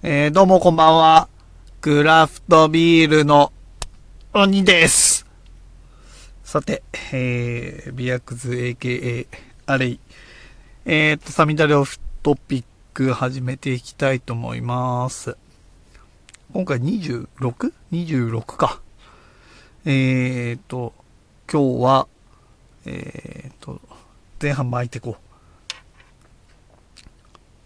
[0.00, 1.28] えー、どうもこんばんは。
[1.80, 3.52] クラフトビールの
[4.32, 5.26] 鬼です。
[6.44, 9.26] さて、えー、ビアクズ AKA
[9.66, 10.00] アレイ。
[10.84, 12.64] えーと、サミダレオフトピッ
[12.94, 15.36] ク始めていきたいと思います。
[16.52, 18.80] 今回 26?26 か。
[19.84, 20.92] えーと、
[21.52, 22.06] 今日は、
[22.86, 23.80] えーと、
[24.40, 25.74] 前半巻いていこう。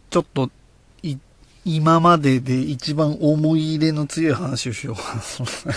[0.09, 0.51] ちょっと、
[1.65, 5.75] 今までで一番思い入れの強い話をしようかな。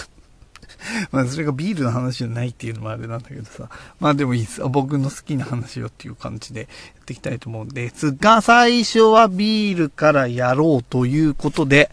[1.12, 3.70] まあそれがビールの話じゃないっていうのもあれなんだけどさ。
[4.00, 4.62] まあでもいいです。
[4.68, 6.68] 僕の好きな話をっていう感じでや
[7.02, 11.90] っていきたいと思うんですが、最初はビールからやろうということで、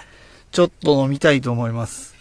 [0.51, 2.15] ちょっと飲みたいと思います。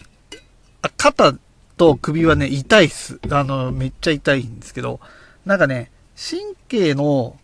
[0.82, 1.36] あ、肩
[1.78, 3.20] と首はね、痛いっす。
[3.30, 5.00] あの、めっちゃ痛いんですけど、
[5.46, 7.38] なんかね、神経の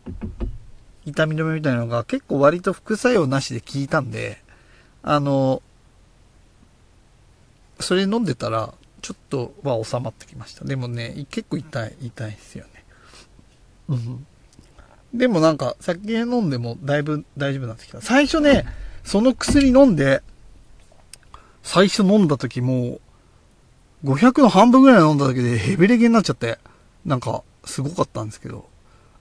[1.07, 4.43] 痛み止めみたいなのが結構割と副作用なしで効いたんで、
[5.03, 5.63] あの、
[7.79, 10.65] それ飲んでたら、ちょっとは収まってきました。
[10.65, 12.83] でもね、結構痛い、痛いですよね。
[13.87, 14.27] うん。
[15.13, 18.01] でもなんか、酒飲んでもだいぶ大丈夫になってきた。
[18.01, 18.65] 最初ね、
[19.05, 20.21] その薬飲んで、
[21.63, 22.99] 最初飲んだ時も、
[24.03, 26.59] 500の半分ぐらい飲んだだけでヘベレゲになっちゃって、
[27.05, 28.67] なんか、すごかったんですけど、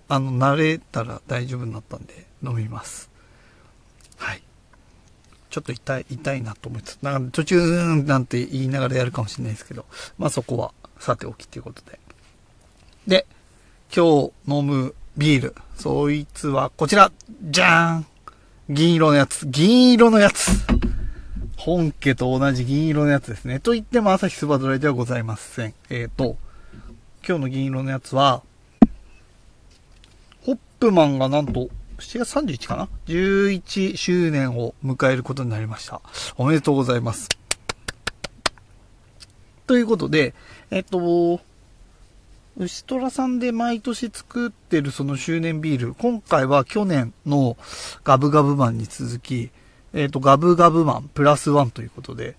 [0.09, 3.11] あの、慣れたら大丈夫になったんで、飲みます。
[4.17, 4.43] はい。
[5.51, 9.85] ちょっと痛い、痛いなと思いつつ、なんか途中、うーんなんて言いながらやるかもしれないですけど、
[10.19, 11.99] まあそこは、さておきということで。
[13.07, 13.27] で、
[13.95, 17.11] 今日飲むビール、そいつはこちら、
[17.43, 18.07] じゃーん
[18.69, 20.51] 銀色のやつ、銀色のやつ
[21.57, 23.61] 本家と同じ銀色のやつですね。
[23.61, 25.75] と言っても朝日スバドライではございません。
[25.89, 26.37] えっ、ー、と、
[27.27, 28.43] 今日の銀色のやつは、
[30.79, 36.01] プマンがなんと、7月31かな ?11 周年を迎えることになりました。
[36.37, 37.29] おめでとうございます。
[39.67, 40.35] ということで、
[40.71, 41.41] えっと、
[42.59, 47.57] 牛虎さんで毎年作ってるその周年ビール、今回は去年の
[48.05, 49.51] ガブガブマンに続き、
[49.93, 52.37] えっと、ガブガブマンプラスワンということで、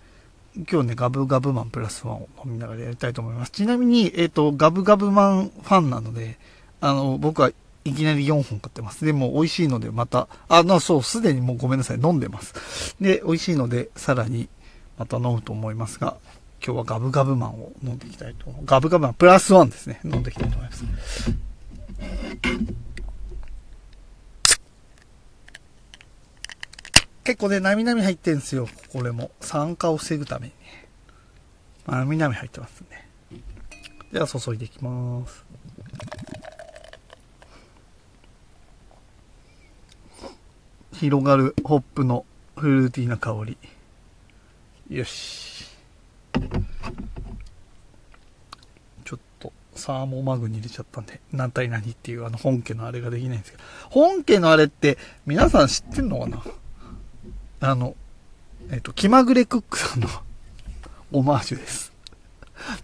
[0.72, 3.52] 今日ね、ガブガブマンプラスワンを飲みながらやりたいと思います。
[3.52, 6.40] ちなみに、えっと、ガブガブマンファンなので、
[6.82, 7.52] あの、僕は
[7.88, 9.06] いきなり4本買ってます。
[9.06, 12.96] でも美味しいのでまた、あ、な、そう、すでにもうごめんなさい、飲んでます。
[13.00, 14.50] で、美味しいので、さらに
[14.98, 16.18] また飲むと思いますが、
[16.66, 18.66] 今日はガブガブマンを飲んでいきたいと思う。
[18.66, 20.02] ガブガブマンプラスワンですね。
[20.04, 20.84] 飲んでいきたいと思います。
[27.24, 28.68] 結構ね、なみなみ入ってんですよ。
[28.92, 29.32] これも。
[29.42, 30.54] 酸化を防ぐために。
[31.86, 33.08] なみなみ入ってますね。
[34.12, 35.46] では注いでいきます。
[40.98, 42.26] 広がるホップの
[42.56, 43.58] フルーティーな香り。
[44.90, 45.66] よし。
[49.06, 53.64] ちょっとサーモマグに入れちゃったんで、何対何っていうあの本家のあれができないんですけど。
[53.90, 54.98] 本家のあれって
[55.28, 56.44] 皆さん知ってんのかな？
[57.60, 57.96] あの、
[58.72, 60.08] えっ、と、気まぐれクックさんの
[61.14, 61.94] オマージュです。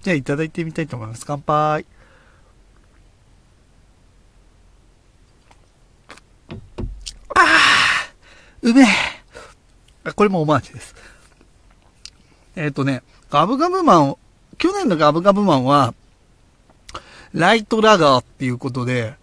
[0.03, 1.25] じゃあいただいてみたいと思います。
[1.25, 1.85] 乾杯。
[7.35, 7.72] ああ
[8.63, 8.85] うめえ
[10.05, 10.95] あこれもオマージュです。
[12.55, 14.17] えっ、とね、ガブガブマン、
[14.57, 15.93] 去年のガブガブマンは、
[17.33, 19.15] ライトラガーっていうことで、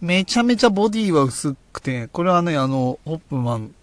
[0.00, 3.74] めちゃめちゃボディは薄くて、これはね、あの、ホップマン、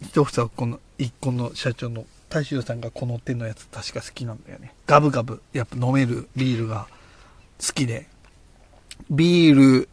[0.00, 4.74] 一房この、一個の社長の大衆さんがこの手のやつ確か好きなんだよね。
[4.86, 6.88] ガブガブ、やっぱ飲めるビールが
[7.64, 8.08] 好きで、
[9.10, 9.88] ビール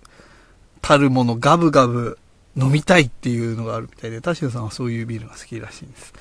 [0.81, 2.17] たるものガブガブ
[2.55, 6.13] 飲みたいっていうのがあるみたいで、田代さんはそういうビールが好きらしいんです。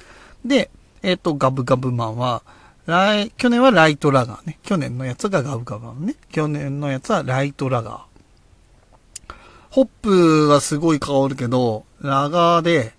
[0.44, 0.70] で、
[1.02, 2.42] えっ、と、ガブガブマンは、
[2.86, 4.58] 来、去年はライトラガーね。
[4.62, 6.16] 去年のやつがガブガブマンね。
[6.30, 9.32] 去年のやつはライトラガー。
[9.70, 12.92] ホップはすごい香るけど、ラガーで、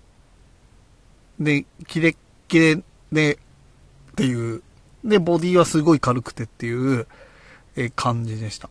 [1.38, 2.16] で、キレッ
[2.48, 2.82] キレ
[3.12, 4.62] で、っていう、
[5.04, 7.06] で、ボディはすごい軽くてっていう、
[7.76, 8.70] えー感じでした。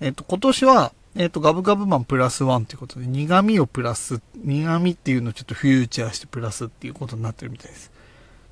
[0.00, 7.90] えっ、と、今年は、えっ、と、ガブガブマンプラスワンということで、苦味をプラス、苦味っていうのをちょっとフューチャーしてプラスっていうことになってるみたいです。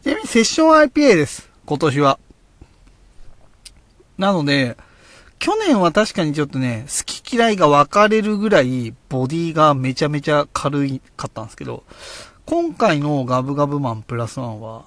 [0.02, 1.48] ちなみにセッション IPA です。
[1.66, 2.18] 今年は。
[4.16, 4.76] なので、
[5.38, 11.84] 去年は確かにちょっとね、好き嫌いが分かれるぐらい、ボディがめちゃめちゃ軽いかったんですけど、
[12.44, 14.84] 今回のガブガブマンプラスワンは、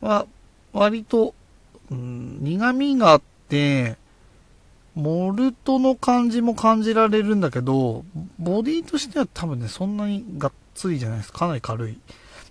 [0.00, 0.26] は、
[0.72, 1.34] 割と、
[1.90, 3.96] うん、苦味があって、
[4.94, 8.04] モルトの感じも感じられるんだけど、
[8.38, 11.32] ボディとしては多分ね、そんなにがっつりじゃないです。
[11.32, 11.98] かなり軽い。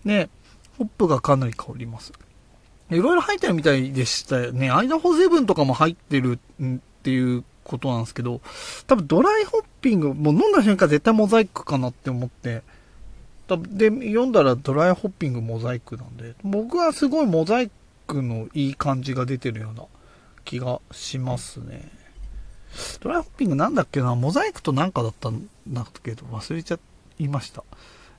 [0.06, 0.30] で、
[0.78, 2.12] ホップがかなり香ります。
[2.90, 4.70] いろいろ入ってるみたいでしたよね。
[4.70, 8.42] アイダホゼブンとかも入ってるっていうことなんですけど、
[8.88, 12.62] 多分ドライホッピング、もう飲んだ瞬間絶対モザイクかなって思って、
[13.48, 17.72] 多分で、読んだらドライホッピングモザイクなんで、僕はすごいモザイ
[18.08, 19.86] クのいい感じが出てるような
[20.44, 22.03] 気がしますね。
[23.00, 24.16] ドライホッピングなんだっけな？
[24.16, 26.16] モザイクとなんかだったんだけ？
[26.16, 26.80] ど忘れちゃ
[27.20, 27.64] いました。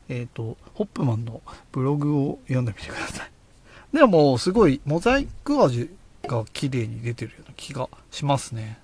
[0.08, 1.40] えっ、と、ホップマンの
[1.72, 3.30] ブログを読んでみてください。
[3.96, 5.90] でもう、すごい、モザイク味
[6.24, 8.78] が綺麗に出てるような気がしますね。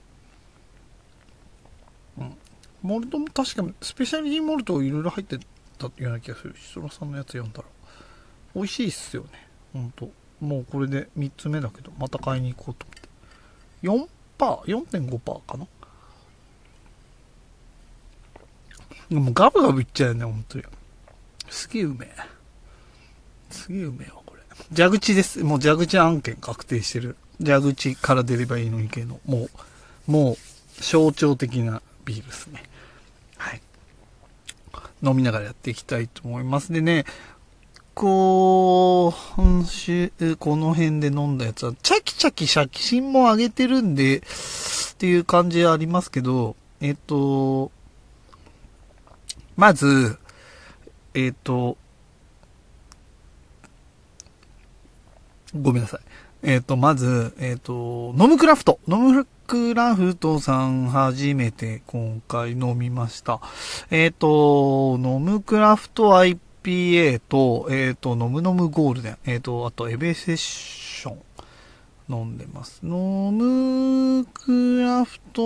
[2.19, 2.37] うん。
[2.83, 5.39] モルトも確かに、スペシャリティモルトいろいろ入って
[5.79, 6.55] たような気がする。
[6.59, 7.65] シトラさんのやつ読んだら。
[8.55, 9.29] 美味しいっすよね。
[9.73, 10.11] ほんと。
[10.41, 12.87] もうこれで3つ目だけど、また買いに行こうと
[13.85, 14.09] 思って。
[14.09, 14.20] 4?
[14.41, 15.67] 4%?4.5% かな
[19.11, 20.65] でもガブガブいっちゃうよね、本当に。
[21.51, 22.11] すげえうめえ。
[23.51, 24.43] すげえうめえわ、これ。
[24.75, 25.43] 蛇口です。
[25.43, 27.17] もう蛇口案件確定してる。
[27.45, 29.49] 蛇口から出ればいいのに系の、も
[30.09, 30.37] う、もう、
[30.81, 32.63] 象徴的なビールですね。
[33.37, 33.61] はい。
[35.03, 36.73] 飲みながらやっていきたいと思います。
[36.73, 37.05] でね、
[37.95, 44.23] こう、今週、この辺で飲んだやつは、チャキチャキシャキシンも上げてるんで、っ
[44.99, 47.71] ていう感じありますけど、えっと、
[49.57, 50.19] まず、
[51.15, 51.77] えっと、
[55.59, 56.01] ごめんなさい。
[56.43, 58.79] えっと、まず、えっと、ノムクラフト。
[58.89, 63.41] ノムクラフトさん初めて今回飲みました。
[63.91, 69.19] えっと、ノムクラフト IPA IPA と、えっと、ノムノムゴールデン。
[69.27, 71.23] えっと、あと、エベセッション。
[72.09, 72.81] 飲んでます。
[72.83, 75.43] ノムクラフト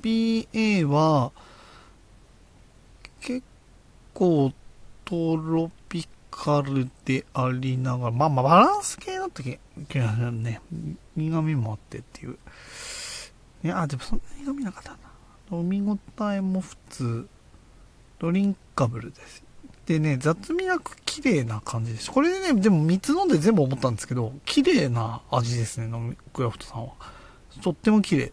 [0.00, 1.32] IPA は、
[3.20, 3.42] 結
[4.12, 4.52] 構
[5.04, 9.58] トロピカルでありながら、まあまあバランス系だった気
[9.98, 10.60] がするね。
[11.16, 12.38] 苦味もあってっていう。
[13.64, 14.98] いや、でもそんなに苦味なかったな。
[15.50, 15.98] 飲み応
[16.30, 17.28] えも普通。
[18.18, 19.47] ドリンカブルです。
[19.88, 22.10] でね、雑味なく綺麗な感じです。
[22.10, 26.92] これでね、でも3つ飲んで全部思ったんですけど、綺麗な味ですね、飲みクラフトさんは。
[27.62, 28.32] とっても綺麗。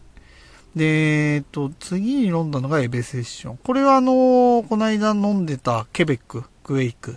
[0.74, 3.56] で、えっと、次に飲んだのがエベセッション。
[3.56, 7.16] これはあのーこの間飲んでたケベック、クエイク。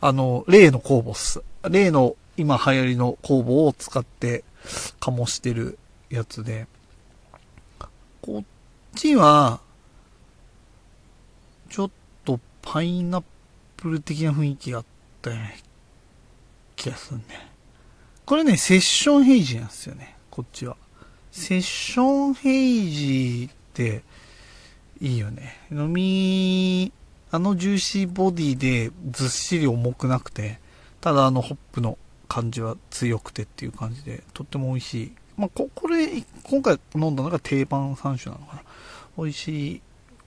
[0.00, 1.40] あの、例の酵母っす。
[1.70, 4.42] 例の今流行りの酵母を使って
[4.98, 5.78] 醸してる
[6.10, 6.66] やつで。
[8.22, 8.44] こっ
[8.96, 9.60] ちは、
[11.70, 11.90] ちょっ
[12.24, 13.22] とパイナッ
[13.78, 14.84] プル的な雰囲気があっ
[15.22, 15.50] たような
[16.76, 17.24] 気がするね。
[18.26, 20.16] これね、セッションヘイジなんですよね。
[20.30, 20.76] こっちは。
[21.30, 24.02] セッションヘイジって
[25.00, 25.56] いいよね。
[25.70, 26.92] 飲み、
[27.30, 30.58] あのジューシーボディでずっしり重くなくて、
[31.00, 31.96] ただあのホップの
[32.28, 35.12] 感じは強くてっていう感じで、とっても美味しい。
[35.36, 36.08] まあ、こ、これ、
[36.42, 38.62] 今回飲んだのが定番3種なのかな。
[39.16, 39.82] 美味しい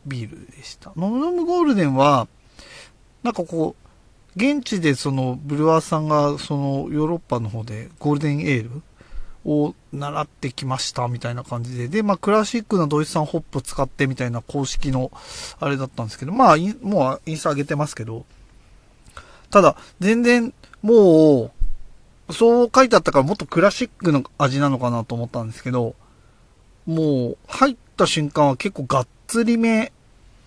[0.07, 0.94] ビールでした。
[0.95, 2.27] ノムノムゴールデンは、
[3.23, 3.81] なんかこう、
[4.35, 8.81] 現地でそのブルワーさんがそのヨーロッパの方でゴールデンエール
[9.44, 15.12] を習ってきましたみたいな感じで、で、まあクラシックなドイツ産ホップ使ってみたいな公式の
[15.59, 18.25] あれだったんですけど、まあもうインスタ上げてますけど、
[19.50, 21.51] ただ全然も
[22.29, 25.95] う、そう書いてあったからもっとクラシックの味なのかなと思ったんですけど、
[26.85, 29.92] もう入った瞬間は結構がっつりめ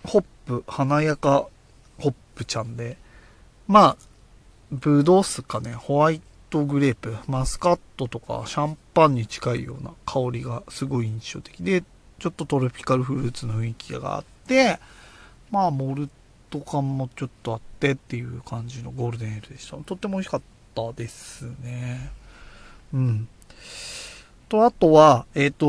[0.03, 1.47] ホップ、華やか
[2.35, 2.97] プちゃんで、
[3.67, 3.97] まあ、
[4.71, 11.83] ブドウっすかね、ホワイトグレープ、マスカットとかシャンパンに近いような香りがすごい印象的で、
[12.19, 14.79] ちょっとトロピカルフルーツの雰囲気があって、
[15.51, 16.09] まあ、モル
[16.49, 19.77] ト感もちょっとあってっていう感じのゴールデンエールでした。
[19.77, 20.41] とっても美味しかっ
[20.73, 22.11] たですね。
[22.93, 23.27] うん。
[24.49, 25.65] と、あとは、えっ、と、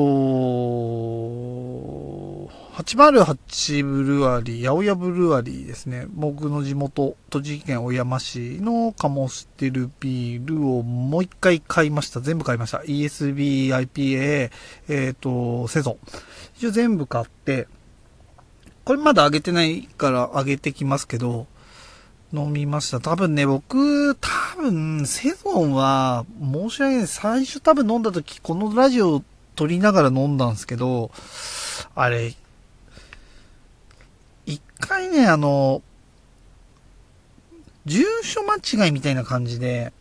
[2.76, 6.06] 808ブルワリー、八百屋ブルワリーですね。
[6.11, 12.21] 僕の地元、栃木県小山市の醸してるビールをもう一回買いました。
[12.21, 12.78] 全部買いました。
[12.78, 14.50] ESB、IPA、
[14.88, 15.97] えっ、と、セゾン。
[16.59, 17.68] 一応全部買って、
[18.85, 21.47] これまだ上げてないから上げてきますけど、
[22.33, 23.00] 飲みました。
[23.00, 27.06] 多分ね、僕、多分、セゾンは、申し訳ない。
[27.06, 29.23] 最初多分飲んだ時、このラジオ
[29.54, 31.11] 撮りながら飲んだんですけど、
[31.95, 32.35] あれ、
[34.45, 35.83] 一回ね、あの、
[37.87, 39.92] 住所間違いみたいな感じで、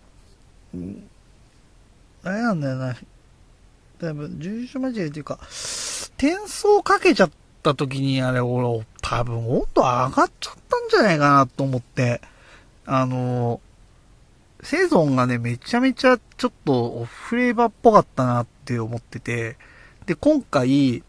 [2.24, 2.96] あれなんだよな。
[4.00, 5.40] 多分、住所間違いっていうか、
[6.18, 7.32] 転送かけちゃっ
[7.66, 12.22] た時に、あれ、俺、多分温度上がっちゃったんじゃないかなと思って、
[12.86, 13.60] あの、
[14.62, 19.58] セゾンがね、めちゃめちゃちょっとフレーバーっぽかったなって思ってて、
[20.06, 21.04] で、今回、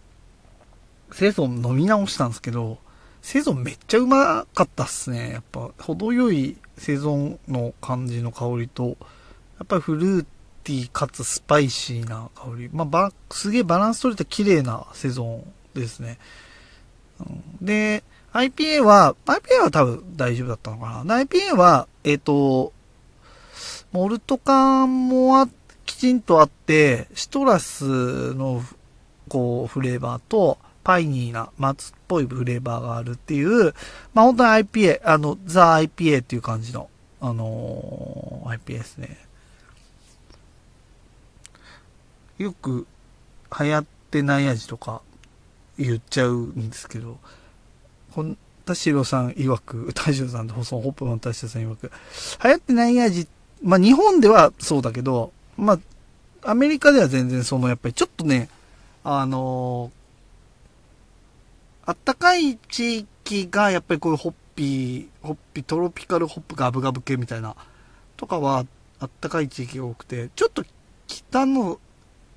[1.13, 2.79] セゾン飲み直したんですけど、
[3.21, 5.33] セゾンめっちゃうまかったっすね。
[5.33, 8.97] やっぱ、程よいセゾンの感じの香りと、
[9.59, 10.27] やっぱりフルー
[10.65, 12.71] ティーかつスパイシーな香り。
[12.73, 15.45] まあ、ば、すげえバランス取れた綺麗なセゾン
[15.75, 16.19] ですね。
[17.61, 21.17] で、IPA は、IPA は多分大丈夫だったのかな。
[21.17, 22.73] IPA は、えっ、ー、と、
[23.93, 25.49] モルト感もあ、
[25.85, 28.63] きちんとあって、シトラスの、
[29.29, 33.75] こう、フレーバーと、パイニーな松っぽいフレーバーがあるっていう、
[34.15, 36.89] まあ本当に IPA、あの、ザ IPA っていう感じの、
[37.21, 39.19] あのー、IPA ですね。
[42.39, 42.87] よく
[43.59, 45.03] 流行ってない味とか
[45.79, 47.19] 言っちゃうんですけど、
[48.11, 51.91] 本田代さん曰く、 田代さんとそのホップマン田代さん曰く、
[52.43, 53.29] 流行ってない味、
[53.63, 55.75] まあ日本ではそうだけど、ま
[56.43, 58.49] あ、アメリカでは全然そのやっぱりちょっとね、
[59.05, 59.91] あの
[61.87, 67.55] あったかい地域が、やっぱりこういうホッピー、ホッピー、トロピカルホップガブガブ系みたいな、
[68.17, 68.67] とかは、
[68.99, 70.65] あったかい地域が多くて、ちょっと
[71.07, 71.79] 北の、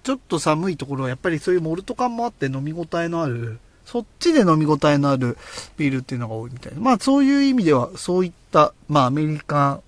[0.09, 5.37] ちょっと寒いところは、やっぱりそういうモルト感もあって飲み応えのある、そっちで飲み応えのある
[5.77, 6.79] ビールっていうのが多いみたいな。
[6.79, 9.83] まあそういう意味では、そういった、まあアメリカン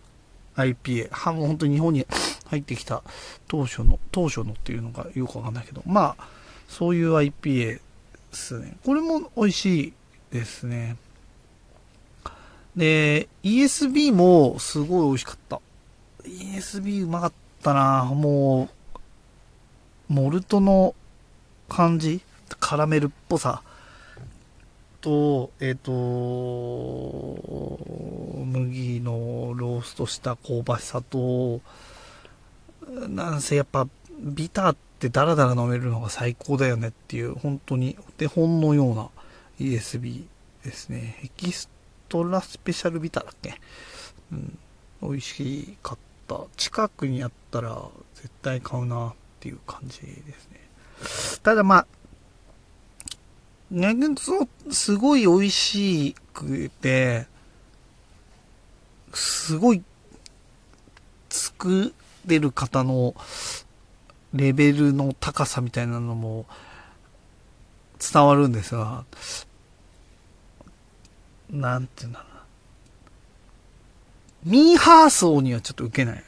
[0.57, 2.05] IPA、は本当に日本に
[2.49, 3.01] 入ってきた
[3.47, 6.27] 当初の、当初のっていうのがよくわかんないけど、まあ、
[6.67, 7.81] そういう IPA で
[8.31, 8.77] すね。
[8.85, 9.93] これも美味しい
[10.31, 10.97] ですね。
[12.75, 15.59] で、ESB もすごい美味しかった。
[16.25, 18.80] ESB うまかったなもう、
[20.11, 20.93] モルトの
[21.69, 22.19] 感じ？
[22.59, 23.61] カラメルっぽさ？
[24.99, 25.93] と、えっ、ー、と、
[28.43, 31.61] 麦のローストした香ばしさと、
[33.07, 33.87] なんせやっぱ
[34.19, 39.07] ビターってダラダラ飲めるのが最高だよねっていう、本当にお手本のような
[39.61, 40.25] ESB
[40.65, 41.21] ですね。
[41.23, 41.69] エキス
[42.09, 43.61] トラスペシャルビターだっけ？
[44.33, 44.57] うん。
[45.03, 46.41] 美味しかった。
[46.57, 47.81] 近くにあったら
[48.15, 50.05] 絶対買うなっていう感じで
[50.39, 51.39] すね。
[51.41, 51.87] ただまあ、
[53.71, 57.25] 逆にそすごい美味しくて、
[59.11, 59.81] すごい
[61.29, 61.91] 作
[62.27, 63.15] れる方の
[64.33, 66.45] レベルの高さみたいなのも
[67.99, 69.05] 伝わるんですが、
[71.49, 72.41] なんていうんだろうな。
[74.43, 76.23] ミーハー層にはちょっと受けない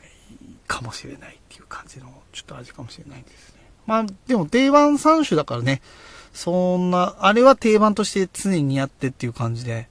[0.66, 3.62] かもしれないっていう感じの、ちょっと味かもしれないですね。
[3.86, 5.82] まあ、でも定番3種だからね、
[6.34, 9.88] そんな、あれは定番として常にやってっていう感じで、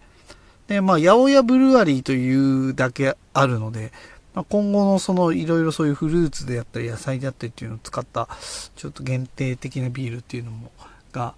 [0.66, 3.92] で、まあ、八百屋ブルワリーというだけあるので、
[4.34, 8.28] まあ、今後のそのいろいろそういうフルーツであったり野菜であったりっていうのを使った
[8.76, 10.70] ちょっと限定的なビールっていうのも
[11.12, 11.34] が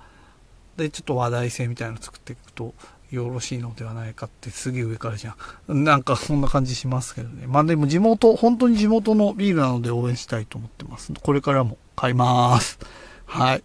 [0.77, 2.73] でちょっと話題性みたいなのを作っていくと
[3.15, 5.37] よろしいのではないかってすげえ上からじゃ
[5.73, 5.85] ん。
[5.85, 7.47] なんかそんな感じしますけどね。
[7.47, 11.13] まあでも地元、本当に地元のビールなので応援したいと思ってます。
[11.23, 12.79] これからも買います。
[13.27, 13.59] はい。
[13.59, 13.63] っ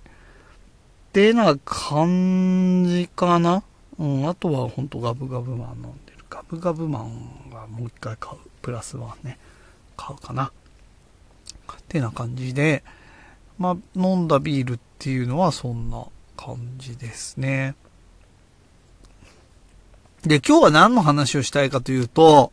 [1.12, 3.63] てな感じかな。
[3.98, 6.24] うん、あとは本当ガブガブマン飲んでる。
[6.29, 8.38] ガブガブマンがもう一回買う。
[8.62, 9.39] プラスワンね、
[9.98, 10.51] 買うかな。
[11.89, 12.84] ってな感じで、
[13.58, 16.06] まあ、飲んだビールっていうのはそんな
[16.38, 17.75] 感じですね。
[20.24, 22.52] で、今日は何の話をしたいかというと、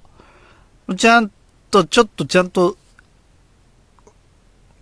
[0.96, 1.30] ちゃん
[1.70, 2.76] と、ちょっとちゃんと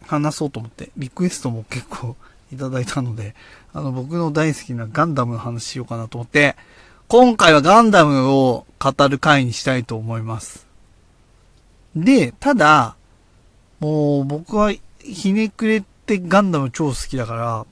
[0.06, 2.16] 話そうと思って、リクエストも結構
[2.52, 3.34] いただいたので、
[3.72, 6.56] あの、僕の大好きなガンダムの話しようかなと思って、
[7.08, 10.66] 今回はガンダムを語る回にしたいと思います。
[11.96, 12.96] で、ただ、
[13.80, 17.66] もう僕はひねくれてガンダム超好きだから、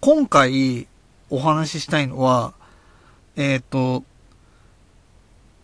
[0.00, 0.86] 今回
[1.30, 2.54] お話ししたいのは、
[3.38, 4.02] えっ、ー、と、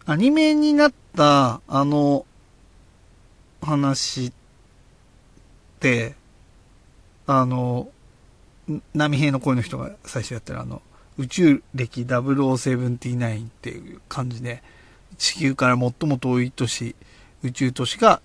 [0.07, 2.25] アニメになったあの
[3.61, 4.33] 話っ
[5.81, 6.15] て、
[7.27, 7.89] あの、
[8.95, 10.83] 波平の声の人が最初やってるあの、
[11.19, 14.63] 宇宙歴0079っていう感じで、
[15.19, 16.95] 地球から最も遠い都市
[17.43, 18.23] 宇宙都市が、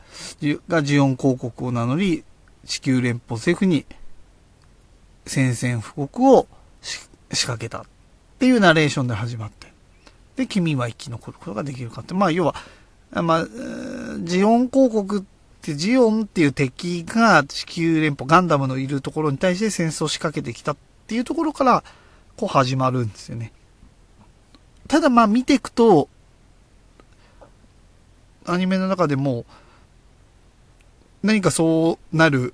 [0.67, 2.23] がジオン広告を名乗り、
[2.67, 3.87] 地球連邦政府に
[5.25, 6.47] 宣戦布告を
[6.81, 7.09] 仕
[7.47, 7.79] 掛けた。
[7.79, 7.85] っ
[8.39, 9.67] っていうナレーションで始まって。
[10.37, 12.13] で、君は生き残ることができるかって。
[12.13, 12.55] まあ、要は、
[13.11, 13.47] まあ、
[14.21, 15.23] ジオン広告っ
[15.61, 20.77] てジオンっていう敵が地球連邦、ガンダムのいるところに対して戦争を仕掛けてきたっ
[21.07, 21.83] ていうところから、
[22.37, 23.51] こう始まるんですよね。
[24.87, 26.07] ただまあ見ていくと、
[28.45, 29.43] アニメの中でも、
[31.23, 32.53] 何かそうなる、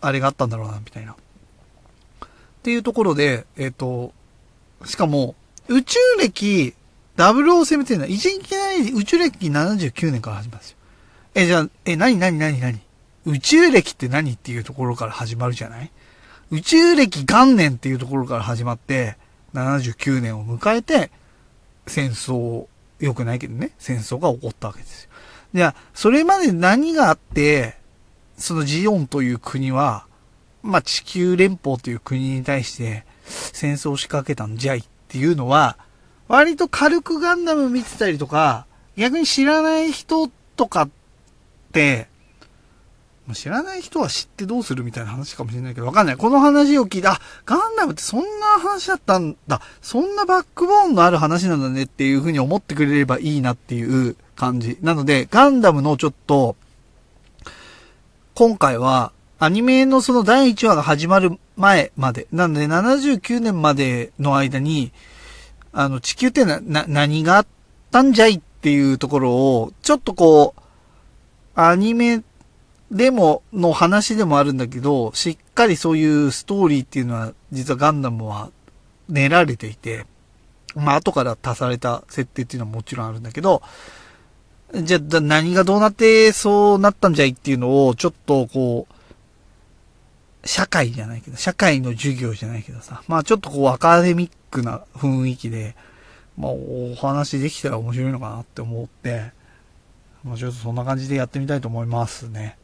[0.00, 1.12] あれがあったんだろうな、みたいな。
[1.12, 1.16] っ
[2.62, 4.14] ていうところで、えっ、と、
[4.86, 5.34] しかも、
[5.68, 6.74] 宇宙歴
[7.16, 10.76] 0017は、一いきなり宇宙歴79年から始まるんですよ。
[11.34, 12.80] え、じゃあ、え、何何何何？
[13.26, 15.90] 宇宙歴って何っていうところから始まるじゃない？
[16.50, 19.16] 宇宙歴元年っていうところから始まって、
[19.54, 21.10] 79年を迎えて、
[21.86, 22.66] 戦争、
[23.00, 25.10] 良くないけどね、戦争が起こったわけですよ。
[25.54, 27.76] じゃあ、それまで何があって、
[28.36, 30.06] そのジオンという国は、
[30.62, 35.78] まあ、地球連邦という国に対して戦争を仕掛けたんじゃいっていうのは、
[36.28, 38.66] 割と軽くガンダム見てたりとか、
[38.96, 40.90] 逆に知らない人とかっ
[41.72, 42.08] て、
[43.32, 46.16] 知らない人は知ってどうするみたいな話かもしれないけど、わかんない。
[46.16, 49.62] この話を聞いて、あ、ガンダムってそんな話だったんだ。
[49.80, 54.76] そんなバックボーンのある話なんだねっていうふうに思ってくれればいいなっていう感じ。
[54.82, 56.54] なので、ガンダムのちょっと、
[58.34, 64.92] 今回は、アニメのその第1話が始まる前まで、なので79年までの間に、
[65.72, 67.46] あの、地球ってな、な、何があっ
[67.90, 70.60] たんじゃいっていうところを、ちょっとこう、
[71.56, 72.22] アニメ
[72.90, 78.50] でも、の話でもあるんだけど、しっかりそういうストーリーっていうのは、実はガンダムは
[79.08, 80.06] 練られていて、
[80.76, 83.62] まあ後から足された設定っていうのはもちろんあるんだけど、
[84.74, 88.93] じゃあ何がどうなってそうなったんじゃいっていうのを、ちょっとこう、
[90.44, 95.74] 社会じゃないけど、社会の授業じゃないけどさ、まあちょっとこうアカデミックな雰囲気で、
[96.36, 99.32] まあお話できたら面白いのかなって思って、
[100.22, 102.58] まあちょっとそんな感じでやってみたいと思いますね。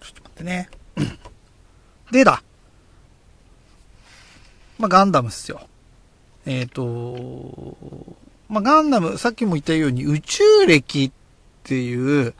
[0.00, 0.68] ちょってね。
[2.10, 2.42] でだ。
[4.78, 5.66] まあ、ガンダムっすよ。
[6.46, 7.76] えっ、ー、と、
[8.48, 11.12] まあ、ガンダム、さっきも言ったように宇宙歴っ
[11.62, 12.34] ていう、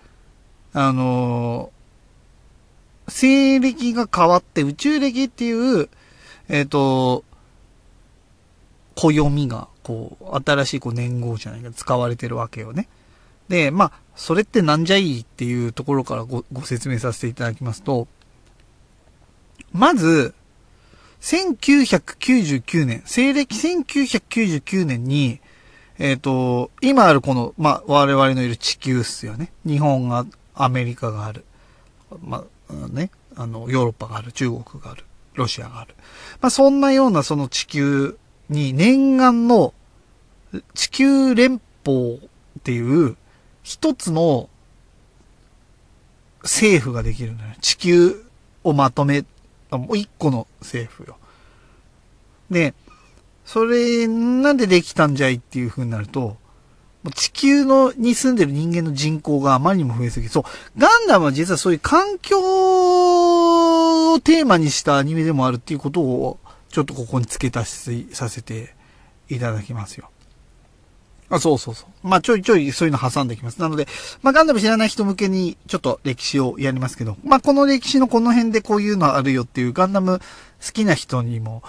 [0.72, 1.70] あの、
[3.08, 5.88] 西暦が変わって宇宙歴っていう、
[6.48, 7.24] えっ、ー、と、
[8.94, 12.88] 暦が、こう、新しいこう年号じゃないか使われてるわけよね。
[13.48, 18.06] で、まあ、それってなんじゃいいっていうところからごご説明させていただきますと、
[19.72, 20.34] まず、
[21.20, 25.40] 1999年、西暦1999年に、
[25.98, 29.52] えっ、ー、と、今あるこの、まあ、我々のいる地球っすよね。
[29.66, 31.44] 日本が、アメリカがある。
[32.22, 35.94] まあ、ね、あの、ヨーロッパがある、中国がある、ロシアがある。
[36.40, 39.74] まあ、そんなようなその地球に念願の
[40.74, 42.20] 地球連邦っ
[42.62, 43.16] ていう
[43.62, 44.48] 一つの
[46.42, 47.54] 政府ができるのよ。
[47.60, 48.24] 地球
[48.62, 49.24] をまとめ、
[49.70, 51.16] もう一個の政府よ。
[52.50, 52.74] で、
[53.44, 56.36] それなんでできたんじゃいっていう風になると、
[57.12, 60.44] 地球のに住んでる人間の人口があまりにも増えすぎそう。
[60.78, 62.38] ガンダムは実はそういう環境
[64.14, 66.38] をテーマにしたアニメでもあるっていうことを、
[66.70, 68.74] ちょっとここに付け足しさせて
[69.28, 70.10] いただきますよ。
[71.30, 72.08] あ、そうそうそう。
[72.08, 73.60] まあ、ちょいちょいそういうの挟んできます。
[73.60, 73.86] なので、
[74.22, 80.20] まあ、ガンダム知らない人向けにちょっと歴史をやりますけど、まあ、この歴史のこの辺でこういうのあるよっていうガンダム
[80.64, 81.62] 好きな人にも、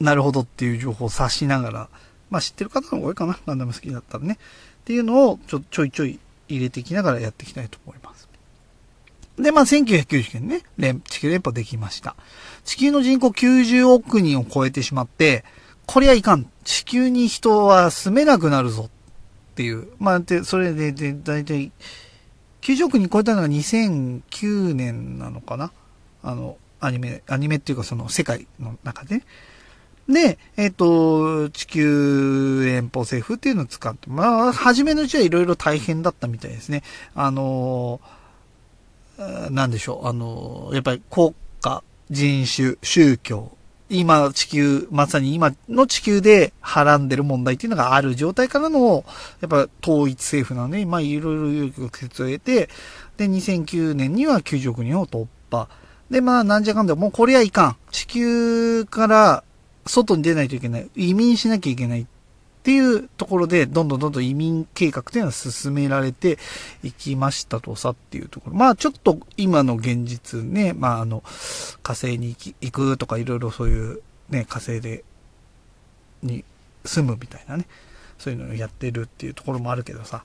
[0.00, 1.88] なるほどっていう情報を察しながら、
[2.30, 3.38] まあ、知ってる方の方が多いかな。
[3.46, 4.38] ガンダム好きだったらね。
[4.82, 8.28] っていうのをちょ、ちょいちょい入れていきながらやっていきたいと思います。
[9.38, 12.16] で、まあ、1990年ね、連、地球連邦できました。
[12.64, 15.44] 地球の人口90億人を超えてしまって、
[15.86, 16.50] こりゃいかん。
[16.64, 19.88] 地球に人は住めなくなるぞっていう。
[19.98, 21.72] まあ、で、それで、で、だいたい、
[22.62, 25.70] 90億人超えたのが2009年なのかな
[26.22, 29.16] あの、アニメ、アニメっていうかその世界の中で。
[29.16, 29.24] ね
[30.08, 36.82] で、えっ、と、地球連邦政府っていうのを使って、まあ、初めのうちはいろいろ大変だったみたいですね。
[37.14, 38.00] あの、
[39.50, 43.52] なんでしょう、あの、やっぱり国家、人種、宗教、
[43.90, 49.04] 今地球、まさに今の地球ではらんでる問題っていうのがある状態からの、
[49.40, 52.68] やっぱ統一政府なので、まあいろいろ曲折を得て、
[53.16, 55.68] で、2009年には90億人を突破。
[56.10, 57.76] で、まあなんじゃかんだ、もうこれはいかん。
[57.90, 59.44] 地球から
[59.88, 60.90] 外に出ないといけない。
[60.94, 62.06] 移民しなきゃいけないっ
[62.62, 66.38] ていうところで、どんどんどんどん移民計画っていうのは進められて
[66.82, 68.56] いきましたとさっていうところ。
[68.56, 71.22] まあちょっと今の現実ね、まああの、
[71.82, 75.04] 火星に行くとかいろいろそういうね、火星で、
[76.22, 76.44] に
[76.84, 77.66] 住むみたいなね、
[78.18, 80.24] そういうのをやってるっていうところもあるけどさ。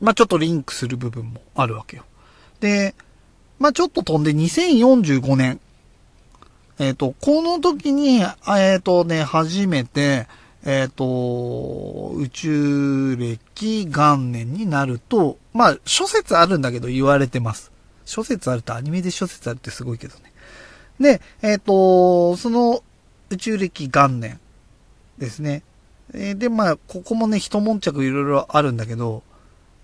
[0.00, 2.04] まあちょっとリンクする部分もあるわけよ。
[2.60, 2.94] で、
[3.58, 5.60] まあちょっと飛んで2045年。
[6.78, 10.26] えっ、ー、と、この時に、えっ、ー、とね、初めて、
[10.64, 17.72] えっ、と、宇宙歴元年になると、まあ、諸説あるんだけど言われてます。
[18.04, 20.32] 諸説あるとアニメで諸説あるってすごいけどね。
[21.00, 22.82] で、えっ、と、その
[23.30, 24.40] 宇宙歴元年
[25.18, 25.62] ですね。
[26.12, 29.22] で、まあ、ここもね、一悶着いろいろあるんだけど、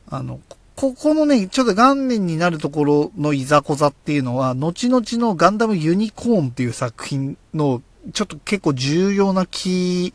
[0.08, 7.80] あの、こここのね、ちょっと元年になるところのいざこざっていうのは、後々のガンダムユニコーンっていう作品の、
[8.12, 10.12] ちょっと結構重要なキ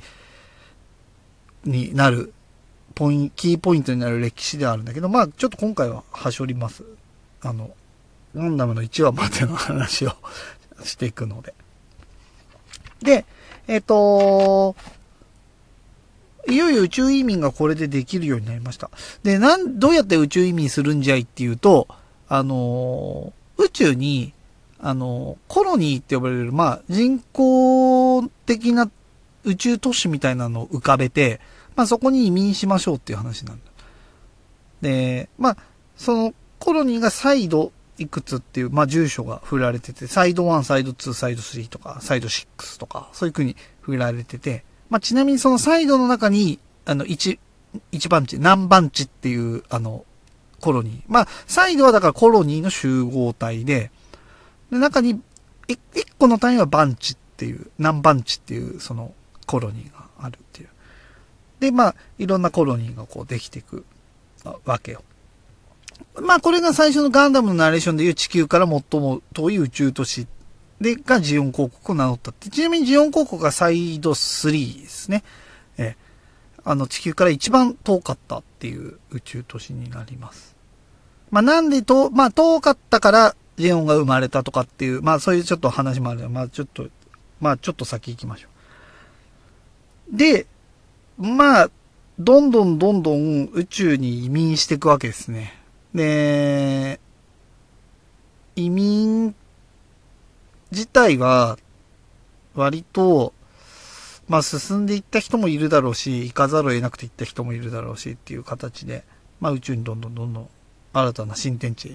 [1.64, 2.34] ーになる、
[2.96, 6.84] ポイン、キーポイントになる歴史であるんだけど、まあ、ちょっと今回は端折ります。
[7.40, 7.72] あの、
[8.36, 10.12] ガンダムの1話までの話を
[10.84, 11.54] していくので。
[13.02, 13.24] で、
[13.70, 14.76] えっ、と
[16.50, 18.90] いよいよ宇宙移民がこれでできるようになりました。
[19.24, 21.88] で、なん、どうやって宇宙移民するんじゃいっていうと、
[22.30, 24.34] あのー宇宙に、
[24.80, 28.90] あのーコロニーって呼ばれる、まあ、人工的な
[29.44, 31.40] 宇宙都市みたいなのを浮かべて、
[31.76, 33.64] まあ、そこに移民しましょうっていう話なんだ。
[34.82, 35.58] で、まあ、
[35.96, 47.40] そのコロニーがサイドいくつっていう、まあ、住所が振られてて、サイド1、サイド2、サイド3とか、サイド6とか、そういう風に振られてて、まあ、ちなみにそのサイドの中に、あの、1、
[47.92, 50.06] 一番地、何番地っていう、あの、
[50.60, 51.02] コロニー。
[51.08, 53.92] まあ、サイドはだからコロニーの集合体で、
[54.72, 55.22] で中に、
[55.68, 59.14] い一個の単位は番地っていう、何番地っていう、その、
[59.46, 60.70] コロニーがあるっていう。
[61.60, 63.86] で、まあ、いろんなコロニーがこうできていく
[64.66, 65.04] わけよ。
[66.22, 70.28] まあ、これが最初のガンダムのナレーションでいう地球から最も遠い宇宙都市
[70.82, 72.50] で、がジオン広告を名乗ったって。
[72.50, 75.24] ちなみにジオン広告がサイド3ですね。
[75.78, 76.08] ええ
[76.64, 80.58] あの、地球から一番遠かったっていう宇宙都市になります。
[81.32, 86.90] まあ、なんで遠、まあ、遠かったからジオンが生まれたとかっていう、まあ、そういうちょっと話もあるのでまあ、ちょっと、
[87.40, 88.48] まあ、ちょっと先行きましょ
[90.14, 90.18] う。
[90.18, 90.46] で、
[91.18, 91.72] まあ、
[92.20, 95.54] どんどんどんどん宇宙に移民していくわけですね。
[95.94, 97.00] で、
[98.56, 99.36] 移民
[100.72, 101.58] 自体は、
[102.56, 103.34] 割と、
[104.28, 109.04] まあ進んでいった人もいるだろうし、行かざるを得なくて行った人もいるだろうしっていう形で、
[109.40, 110.50] まあ宇宙にどんどんどんどん
[110.94, 111.94] 新たな新天地っ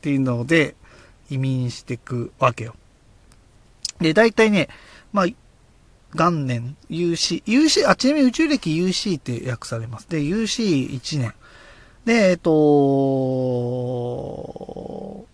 [0.00, 0.76] ていうので
[1.30, 2.74] 移民していくわけよ。
[4.00, 4.68] で、大体ね、
[5.12, 5.26] まあ、
[6.14, 10.08] 元年、UC、UC、あ、ちなみに宇宙歴 UC って訳されます。
[10.08, 11.34] で、UC1 年。
[12.04, 15.26] で、えっと、こ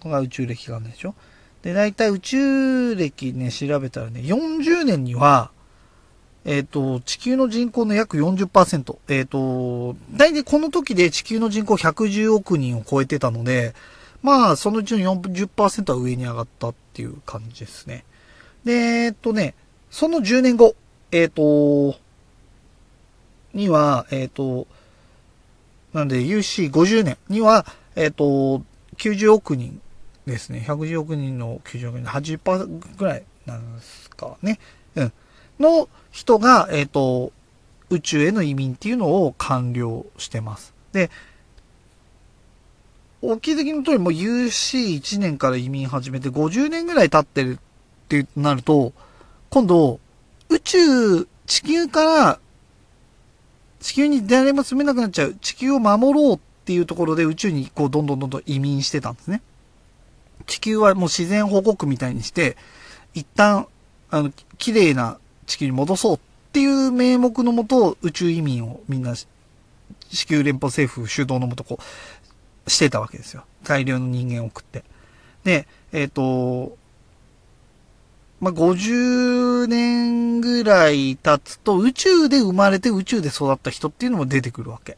[0.00, 1.14] こが宇宙歴元年でしょ
[1.62, 5.50] で、大体宇宙歴ね、調べたらね、40年には、
[6.44, 8.96] えっ、と、地球の人口の約40%。
[9.08, 13.74] えっ、と、大体この時で地球の人口110億人を超えてたので、
[14.22, 18.04] まあ、そのうちの40%は上に上がったっていう感じですね。
[18.64, 19.54] で、えっ、とね、
[19.90, 20.74] その10年後、
[21.12, 21.96] えっ、と、
[23.52, 24.66] には、えっ、と、
[25.92, 28.62] なんで UC50 年には、えっ、と、
[28.96, 29.80] 90億人
[30.30, 30.64] ですね。
[30.66, 34.58] 110億人の90億人の、80%ぐらいなんですかね。
[34.96, 35.12] うん。
[35.58, 37.32] の人が、えっ、と、
[37.90, 40.72] 宇宙への移民っていうのを完了してます。
[40.92, 41.10] で、
[43.22, 47.58] お気づきの通りもう UC1 年から移民始めて50年ぐらい経ってるっ
[48.08, 48.92] てなると、
[49.50, 50.00] 今度、
[50.48, 52.40] 宇宙、地球から、
[53.80, 59.42] 地球に誰も住めなくなっちゃう、地球を守ろうっていうところで宇宙にこうどんどんどんどん移民してたんですね。
[60.46, 62.56] 地球はもう自然保護区みたいにして、
[63.14, 63.66] 一旦、
[64.10, 66.20] あの、綺麗な地球に戻そうっ
[66.52, 71.78] ていう名目のもと、宇宙移民をみんな、地球連邦政府主導のもとこ
[72.66, 73.44] う、してたわけですよ。
[73.64, 74.84] 大量の人間を送って。
[75.44, 76.76] で、えっ、と、
[78.40, 84.96] まあ、50年ぐらい経つと宇宙で生まれて宇宙で育った人っていうのも出てくるわけ。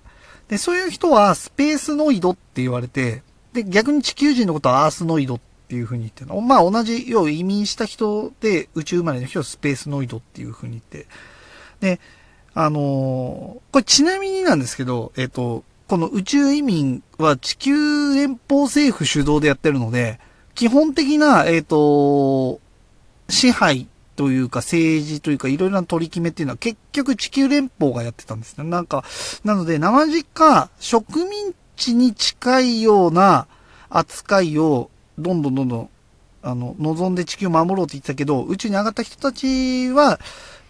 [0.49, 6.25] で、そういう人はスペースノイドって言われて、で、逆に地球人のことはアースノイドっていう風に言って。
[6.41, 11.09] まあ、同じ、要は移民した人で宇宙生まれの人はスペースノイドっていう風に言って。
[11.81, 12.01] で、
[12.55, 12.83] あのー
[13.73, 20.21] これちなみになんですけど、えっ、と、この宇宙移民は地球連邦政府主導でやってるので、
[20.55, 22.61] 基本的な、えっ、と、
[23.29, 28.65] 支配というか政治というかいろいろな取り決めっていうのは結局地球連邦がやってたんですね。
[28.65, 29.05] なんか、
[29.45, 33.49] なので生実家植民地に近いような
[33.91, 35.91] 扱いをどんどんどんどん
[36.43, 40.21] あの、望んで地球を守ろうって言ってたけど、宇宙に上がった人たちは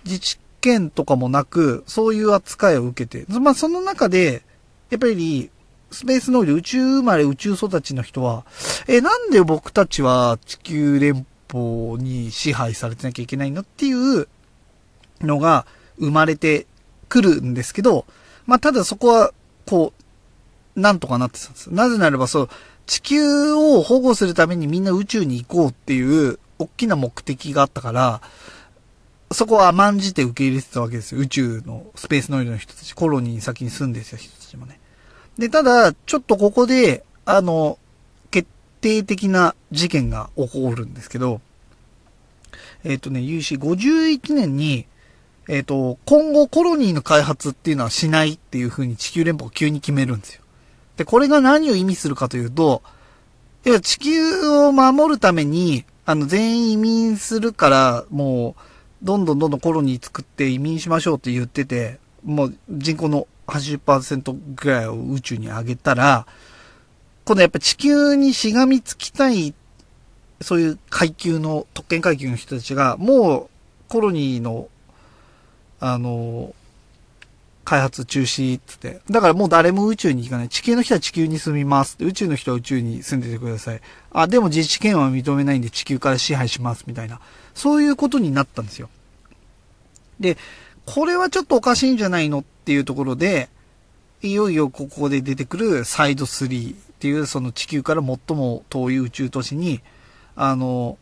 [0.04, 4.42] 自治権とかもなく、そういう扱いを受けて、まあその中で、
[4.90, 5.50] やっぱり、
[5.90, 8.46] スペースノイド、宇宙生まれ、宇宙育ちの人は、
[8.88, 14.28] え、なんで僕たちは地球連邦に支配されてなきゃいけないのっていう
[15.20, 15.66] のが、
[15.98, 16.66] 生まれて
[17.10, 18.06] くるんですけど、
[18.46, 19.32] まあ、ただそこは、
[19.66, 20.01] こう、
[20.76, 21.72] なんとかなってたんです。
[21.72, 22.48] なぜならば、そう、
[22.86, 28.20] 地球を保護するためにみんな宇宙に行こうっていう、大きな目的があったから、
[29.32, 31.20] そこは甘んじて受け入れてたわけですよ。
[31.20, 34.78] 宇宙のスペースノイドの人たち、コロニーに先に住んでた人たちもね。
[35.38, 37.78] で、ただ、ちょっとここで、あの、
[38.30, 38.48] 決
[38.80, 41.40] 定的な事件が起こるんですけど、
[42.84, 44.86] えっ、ー、とね、有志51年に、
[45.48, 50.41] えっ、ー、と、今後コロニーの開発っていうのはしないっていう風に地球連邦が急に決めるんですよ。
[51.02, 52.80] で、これが何を意味するかというと、
[53.64, 58.54] 要は地球を守るために、あの、全員移民するから、も
[59.02, 66.24] う、どんどんどんどんコロニー作って移民しましょうって言ってて、もう人口の80%ぐらいを宇宙に上げたら、
[67.24, 69.54] 今度やっぱ地球にしがみつきたい、
[70.40, 73.48] そういう階級の、特権階級の人たちが、もう
[73.88, 74.68] コロニーの、
[75.80, 76.54] あの、
[77.64, 79.00] 開発中止って。
[79.10, 80.48] だからもう誰も宇宙に行かない。
[80.48, 81.96] 地球の人は地球に住みます。
[82.00, 83.80] 宇宙の人は宇宙に住んでてください。
[84.10, 86.84] あ、でも自治権は認めないんで地球から支配します。
[86.86, 87.20] みたいな。
[87.54, 88.88] そういうことになったんですよ。
[90.18, 90.36] で、
[90.86, 93.48] これはちょっとおかしいんじゃないのっていうところで、
[94.22, 99.80] いよいよここで出てくるサイド3っていうその地球から最も遠い宇宙都市に、
[100.36, 100.98] あの、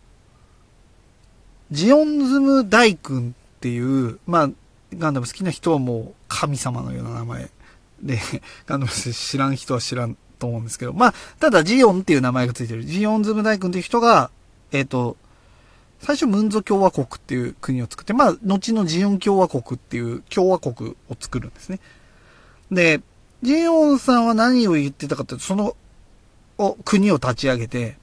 [1.70, 4.50] ジオンズム大君っていう、まあ、
[4.96, 7.50] ガンダム好きな人はもう神様のような名前
[8.02, 8.18] で、
[8.66, 12.84] ガンダム知らん人は知らんと思うんですけど、まあ、ただジオンっていう名前がついてる。
[12.84, 14.30] ジオンズム大君っていう人が、
[14.72, 15.16] えっ、ー、と、
[16.00, 21.80] 最初ムンゾ共和国っていう国を作って、まあ、後のジオン共和国っていう共和国を作るんですね。
[22.70, 23.02] で、
[23.42, 25.76] ジオンさんは何を言ってたかというと、その、
[26.56, 27.98] お、国を立ち上げて、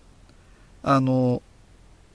[0.83, 1.41] あの、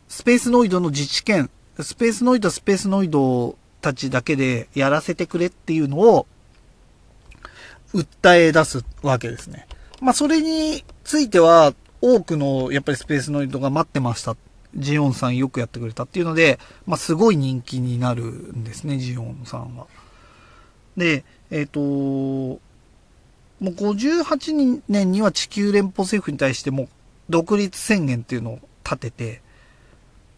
[0.09, 6.27] スペースノイドの自治権、スペースノイドは、スペースノイドたちだけでやらせてくれっていうのを、
[7.93, 9.67] 訴え出すわけですね。
[10.01, 14.37] まあ、それについては、多くの、やっぱりスペースノイドが待ってました。
[14.75, 19.87] ジオンさんよくやってくれたっていうので、まあ、すごい人気になるんですね、ジオンさんは。
[20.97, 22.59] で、えっ、ー、と、も
[23.61, 26.89] う58年には地球連邦政府に対しても
[27.31, 29.43] 独立宣言っていうのを立てて、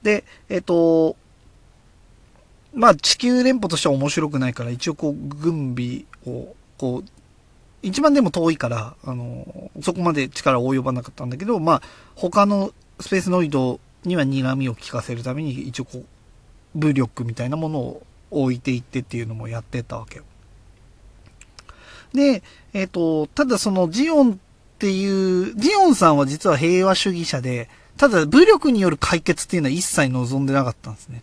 [0.02, 1.16] で、えっ、ー、と、
[2.74, 7.08] まあ地球連邦としては面白くないから、一応こう、軍備を、こう、
[7.82, 11.82] 一番でも遠いから、あの、そこまで力を及ばなかったんだけど、まあ、
[12.14, 16.04] 他のスペースノイドには睨みを利かせるために、一応こう、
[16.74, 20.24] 武力みたいなものを置いていってっていうのもやってたわけよ。
[22.12, 24.36] で、えっ、ー、と、ただそのジオンっ
[24.78, 31.22] ていう、ジオンさんは実は平和主義者で、ただ武力による解決っていうのは一切望んでなかったんですね。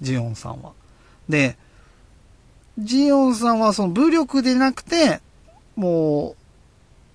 [0.00, 0.72] ジオンさんは。
[1.28, 1.56] で、
[2.78, 5.20] ジオンさんはその武力でなくて、
[5.76, 6.36] も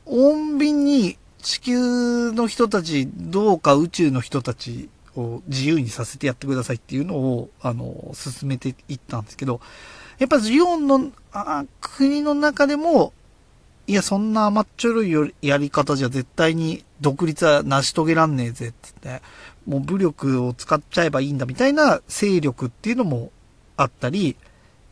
[0.06, 9.62] う、穏便に地球の人たち、どうか宇宙の人たちを自由にさせてやってくださいっていうのを、あの、進めていったんですけど、
[10.20, 13.14] やっぱジオンのあ国の中でも、
[13.86, 19.22] いや、そんな甘っちょろいやり方じゃ絶対に独立は成し遂げらんねえぜってって、
[19.66, 23.32] もう武力を使っちゃえばいいんだみたいな勢力っていうのも
[23.78, 24.36] あったり、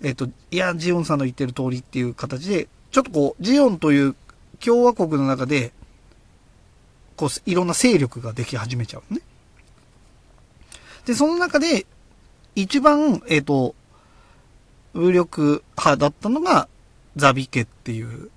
[0.01, 4.15] えっ、と、いや、ジオンさんの言ってる通りっていう形で、ちょっとこう、ジオンという
[4.59, 5.71] 共和国の中で、
[7.15, 9.21] こう、いろんな勢力ができ始めちゃうね。
[11.05, 11.85] で、その中で、
[12.55, 13.75] 一番、えっ、と、
[14.93, 16.67] 武力派だったのが、
[17.15, 18.29] ザビ家っていう、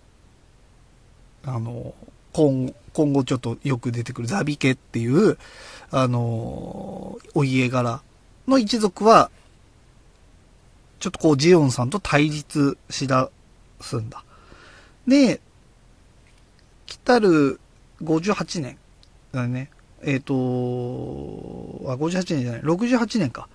[1.44, 1.94] あの、
[2.33, 5.37] 今後今後ちょっとよく出てくるザビ家っていう、
[5.90, 8.02] あの、お家柄
[8.46, 9.30] の一族は、
[11.05, 13.29] ちょっとこう、ジオンさんと対立しだ
[13.79, 14.25] すんだ。
[15.07, 15.38] で、
[16.87, 17.61] 来たる
[18.03, 18.79] 58年
[19.31, 19.69] だね。
[20.01, 23.51] えっ、ー、と、あ、58年じゃない、68年か。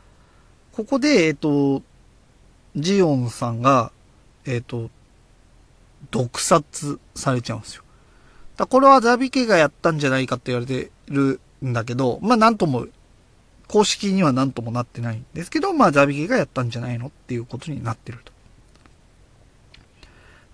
[0.74, 1.82] ここで、えっ、ー、と、
[2.76, 3.92] ジオンさんが、
[4.46, 4.92] えっ、ー、と、
[6.12, 7.84] 毒殺されちゃうんですよ。
[8.58, 12.86] だこれはザビ家がやったんじゃないかって言われてるんだけど、まあなんとも、
[13.70, 18.32] 公式には何ともなってないんですけど、まあザビ家がやったんじゃないのっていうことになってると。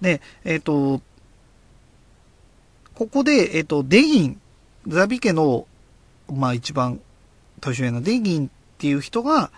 [0.01, 1.01] で、えっ、ー、と、
[2.93, 4.41] ここで、えっ、ー、と、デギン、
[4.87, 5.65] ザビ家の、
[6.31, 6.99] まあ一番
[7.61, 9.49] 年上のデギンっていう人が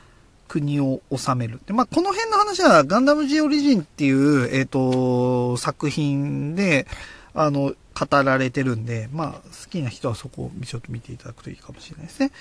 [0.48, 1.60] 国を治める。
[1.66, 6.86] で、まあこの辺の話はガンダム G オリジンっていう、えっ、ー、と、作品で、
[7.34, 12.32] あの、語られてるんで、まあ好きな人はそこをちょっと見ていただくといいかもしれないですね。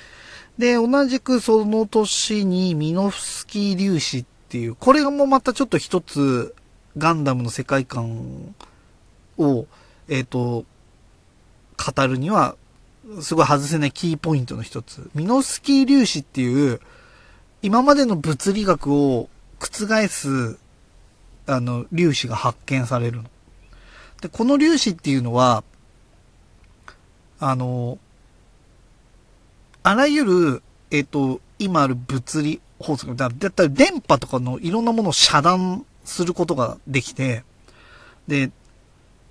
[0.59, 6.55] で、同じくその年にミノフスキー粒子っていう、これもまたちょっと一つ、
[6.97, 8.55] ガンダムの世界観
[9.37, 9.67] を、
[10.09, 10.65] えっ、と、
[11.77, 12.57] 語るには、
[13.21, 15.11] すごい外せないキーポイントの一つ。
[15.15, 16.81] ミノフスキー粒子っていう、
[17.63, 20.59] 今までの物理学を覆す、
[21.47, 23.25] あの、粒子が発見されるの。
[24.23, 25.65] で、この粒子っていうのは、
[27.39, 27.99] あの、
[29.87, 37.45] あらゆる、えっ、と、今ある物理法則、だだったら電波とかのいろんなものを遮断することができて、
[38.27, 38.51] で、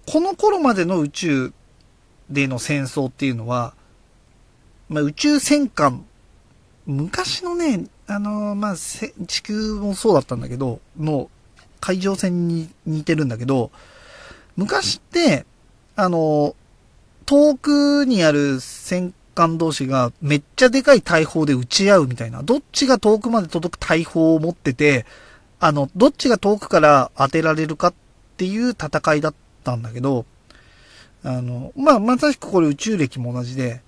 [0.08, 1.54] この頃までの宇宙
[2.30, 3.74] での戦争っていうのは、
[4.88, 6.06] まあ、宇宙戦艦、
[6.86, 11.30] 昔のね、あのまあ、地球もそうだったんだけど、の
[11.82, 13.72] 海上戦に似てるんだけど、
[14.56, 15.46] 昔って、
[15.98, 16.56] あの
[17.26, 25.06] 遠くにある戦艦同士がめっちゃでかい大砲で撃ち合うみたいな、どっちが遠くまで届く大砲を持ってて、
[25.60, 27.94] あの、どっちが遠くから当てられるかっ
[28.38, 30.26] ていう戦いだったんだけど、
[31.24, 33.82] あの、まあ、まさしくこれ宇宙歴も同じで、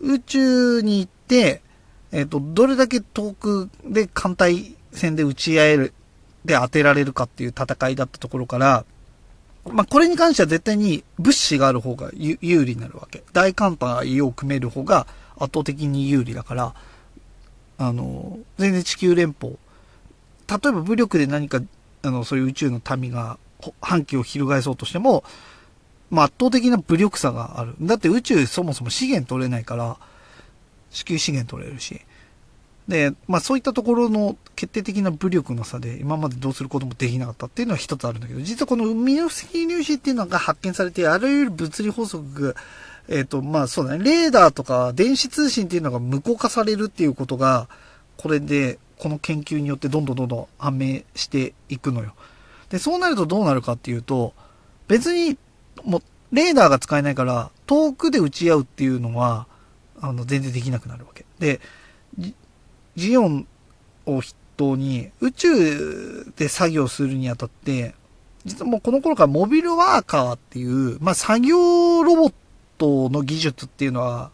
[0.00, 1.62] 宇宙に行って、
[2.10, 5.92] えっ、ー、と、どれだけ遠くで艦隊戦で打ち合える、
[6.44, 8.84] で当てられるかっていう戦いだったところから、
[9.70, 13.22] まあ、これに関しては絶対に物資がある方が有利になるわけ。
[13.32, 16.74] 大艦隊を組める方が圧倒的に有利だから、
[17.78, 19.56] あの、全然地球連邦、
[20.48, 21.60] 例えば武力で何か、
[22.02, 23.38] あの、そういう宇宙の民が
[23.80, 25.22] 反旗を翻そうとしても、
[26.10, 27.74] まあ、圧倒的な武力差がある。
[27.80, 29.96] だって宇宙そもそも資源取れないから、
[30.90, 32.00] 地球資源取れるし。
[32.88, 42.60] で、まあそういったところの決定的な武力の差で今までどうすることもできなかったっていうのは一つあるんだけど、実はこのミノフスキー粒子っていうのが発見されて、あらゆる物理法則が、
[43.08, 47.68] えっ、ー、と、まあそうだね、レーダーとか電子通信っていうのが無効化されるっていうことが、
[48.16, 52.14] これで、この研究によってどんどんどんどん判明していくのよ。
[52.70, 54.32] で、そうなるとどうなるかっていうと、
[54.86, 55.36] 別に
[55.84, 59.46] もう、レーダーが使えないから、遠くで打ち合うっていうのは、
[60.00, 61.24] あの、全然できなくなるわけ。
[61.38, 61.60] で、
[62.96, 63.46] ジオン
[64.06, 67.94] を筆頭に、宇宙で作業するにあたって、
[68.44, 72.32] 実はもうこの頃からモビルワーカーっていう、まあ、作業ロボッ
[72.78, 74.30] トの技術っていうのは、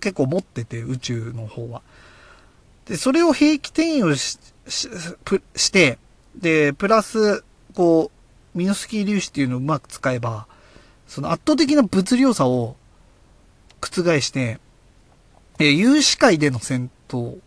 [0.00, 1.82] 結構持ってて、宇宙の方は。
[2.86, 4.38] で、それを兵器転用し
[4.68, 5.98] して、
[6.36, 8.10] で、プラス、こ
[8.54, 10.46] う、ミノスキー粒子っていうのをうまく使えば、
[11.06, 12.76] その圧倒的な物量差を
[13.80, 14.58] 覆して、
[15.58, 17.38] え有視界での戦闘、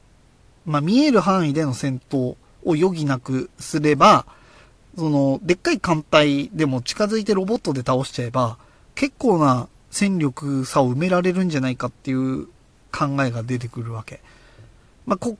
[0.65, 4.26] まあ、見える範囲での戦闘を余儀なくすれば、
[4.97, 8.58] その、でっかい艦隊でも近づいてロボットで倒しちゃえば、
[8.95, 12.45] 結構な戦力差を埋められるんじゃないかっていう
[12.91, 14.21] 考えが出てくるわけ。
[15.06, 15.38] まあ、こ、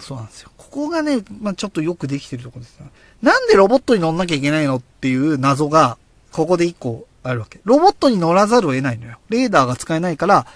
[0.00, 0.50] そうなんですよ。
[0.56, 2.78] ここがね、まあ、ちょっとよくできてるとこです。
[3.22, 5.98] なんでロボットに乗んなきゃいけないのっていう謎が、
[6.32, 7.60] ここで一個あるわけ。
[7.64, 9.18] ロボットに乗らざるを得ないのよ。
[9.28, 10.46] レーダーが使えないから、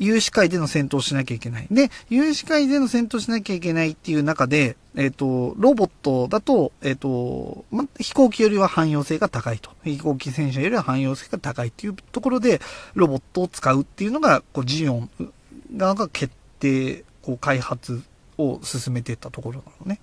[0.00, 1.66] 有志会での戦闘しなきゃいけない。
[1.70, 9.70] で、有志会での戦闘しなきゃいけないっていう中で、えっ、ー、と、ロボットだと、えっ、ー、と、ま、飛行機よりは汎用性が高いと。
[9.84, 12.62] 飛行機戦車よりは汎用性が高いっていうところで、
[12.94, 15.10] ロボットを使うっていうのが、こう、ジオン
[15.76, 18.02] 側が決定、こう、開発
[18.38, 20.00] を進めていったところなのね。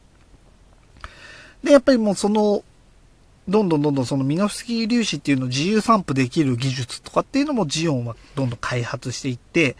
[1.63, 2.63] で、やっぱりもうその、
[3.47, 9.77] どんどんどんどんそのミノフスキー粒子っていうのを自由散布できる技術とかっていうのもジオンはどんどん開発していって、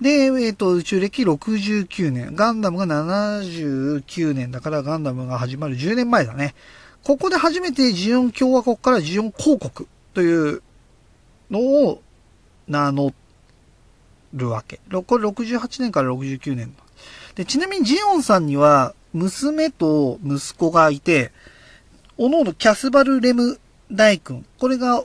[0.00, 6.54] で、えっ、ー、と、宇宙歴69年、ガンダムが79年だからガンダムが始まる10年前だね。
[7.04, 10.62] ここで初めてジオン共和国からジオン公国という
[11.50, 12.02] のを
[12.68, 13.12] 名乗
[14.34, 14.80] るわけ。
[15.06, 16.74] これ68年から69年。
[17.34, 21.32] で、ちなみにジオンさんには娘と息子がいて、
[22.18, 23.58] おのおのキャスバル・レム
[23.90, 24.44] 大君。
[24.58, 25.02] これが、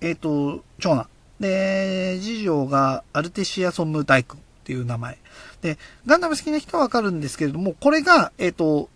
[0.00, 1.08] えっ、ー、と、長男。
[1.38, 5.18] で、次女がアルテシア・ソム大君っていう名前。
[5.60, 8.88] で、ガンダム好きな人はわかるんですけれども、これが、えっ、ー、と、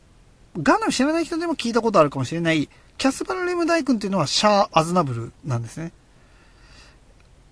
[0.61, 2.69] ガンダム知らない人でも聞いたことあるかもしれない、
[2.99, 5.93] キャスバル・レム大君っていうのはシャア・アズナブルなんですね。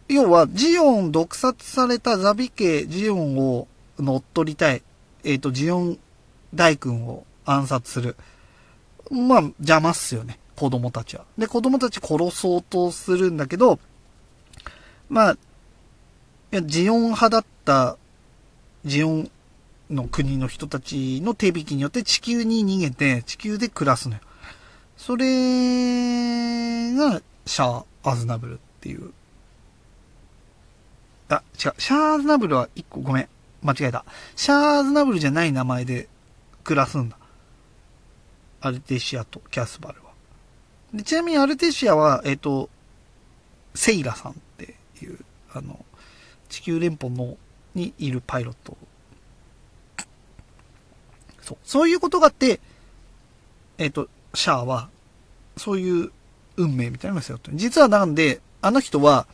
[0.09, 4.83] 要は、ジオン毒殺されたザビ家ジオンを乗っ取りたい。
[5.23, 5.99] えっ、ー、と、ジオン
[6.53, 8.17] 大君を暗殺する。
[9.11, 10.39] まあ、邪魔っすよね。
[10.57, 11.25] 子供たちは。
[11.37, 13.79] で、子供たち殺そうとするんだけど、
[15.09, 15.37] まあ、
[16.63, 17.97] ジオン派だった
[18.85, 19.31] ジオン
[19.91, 24.21] の国の人たちの手引きによって地球に逃げて、地球で暮らすのよ。
[24.97, 25.25] それ
[26.95, 29.13] が、シャー・アズナブルっていう。
[31.29, 31.75] あ、違う。
[31.79, 33.29] シャー・アズナブルは一個ごめん。
[33.63, 34.05] 間違えた。
[34.37, 36.09] シャー・アズナブルじゃない名前で
[36.63, 37.17] 暮らすんだ。
[38.65, 40.13] アルテシアとキャスバルは。
[40.95, 42.71] でちなみにアルテシアは、えっ、と、
[43.75, 45.19] セイラさんっていう、
[45.53, 45.85] あの、
[46.49, 47.37] 地球連邦の、
[47.75, 48.77] にいるパイロット。
[51.43, 51.59] そう。
[51.63, 52.61] そういうことがあって、
[53.77, 54.89] えっ、と、シャアは、
[55.59, 56.11] そういう
[56.57, 57.57] 運命みたいなのが背負ってる。
[57.59, 59.27] 実はなんで、あの人は、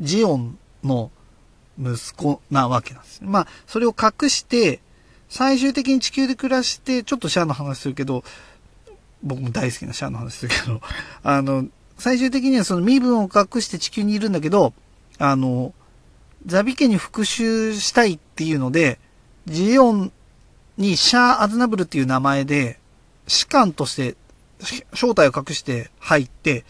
[0.00, 1.12] ジオンの
[1.78, 3.20] 息子なわけなんです。
[3.22, 4.80] まあ、それを隠して、
[5.28, 8.24] 最終的に地球で暮らして、ちょっとシャアの話するけど、
[9.26, 10.80] 僕も大好きなシャアの話するけど、
[11.22, 11.66] あの、
[11.98, 14.72] 最終的にはその身分を隠して地球にいるんだけど、
[15.18, 15.74] あの、
[16.46, 18.98] ザビ家に復讐したいっていうので、
[19.46, 20.12] ジオン
[20.78, 22.78] にシャア・アズナブルっていう名前で、
[23.26, 24.16] 士官として
[24.94, 26.64] 正体を隠して入って、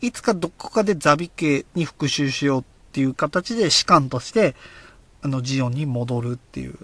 [0.00, 4.56] いつかどこかでザビ家に復讐しようっていう形で士官として、
[5.22, 6.74] あの、ジオンに戻るっていう。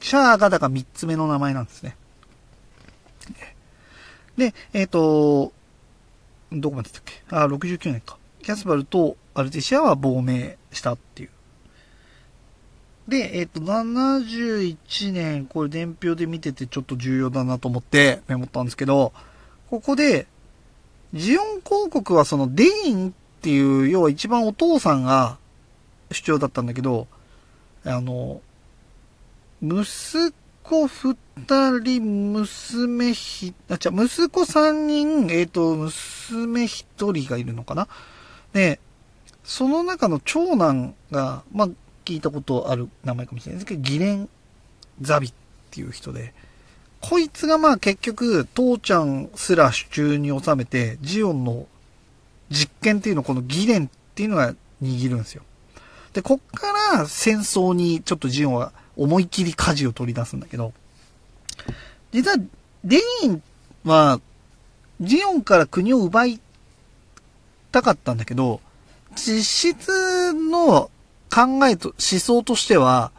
[0.00, 1.96] シャアがだから三つ目の名前なんですね。
[4.36, 5.52] で、えっ、ー、と、
[6.52, 7.22] どこまでだったっけ？
[7.30, 8.18] あ、69年か。
[8.42, 11.30] キャスバルとアルティシアは亡命したっていう。
[13.08, 19.12] で、えっ、ー、と、71年、これ伝票で見ててちょっと重要だなと思ってメモったんですけど、
[19.70, 20.26] ここで、
[21.14, 23.12] ジオン広告はそのデインっ
[23.42, 25.36] ていう、要は一番お父さんが
[26.10, 27.06] 主張だったんだけど、
[27.84, 28.40] あの、
[29.60, 30.32] 息
[30.62, 31.16] 子二
[31.80, 37.88] 人、娘ひ、あ、じゃ息子三人、えっ、ー、と、娘一人がいるのかな？
[38.52, 38.80] で、
[39.44, 41.68] その中の長男が、まあ、
[42.04, 44.28] 聞いたことある名前かもしれないですけど、ギレン・
[45.00, 45.32] ザビっ
[45.70, 46.34] ていう人で、
[47.00, 51.66] こいつがまあ結局、父ちゃんすら手中に収めて、ジオンの
[52.50, 55.42] 実験っていうのをこのギレンっていうのが握るんですよ。
[56.12, 60.72] で、こっから戦争にちょっとジオンは思い切り舵を取り出すんだけど、
[62.12, 62.36] 実は
[62.84, 63.42] デイン
[63.84, 64.20] は、
[65.00, 66.40] ジオンから国を奪い
[67.70, 68.60] たかったんだけど、
[69.14, 70.90] 実質の
[71.30, 73.12] 考えと、思想としては、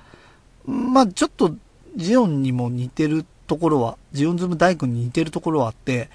[0.66, 1.56] まあちょっと
[1.96, 6.10] ジオンにも似てるところは、ジオンズム大工に似てるところはあって、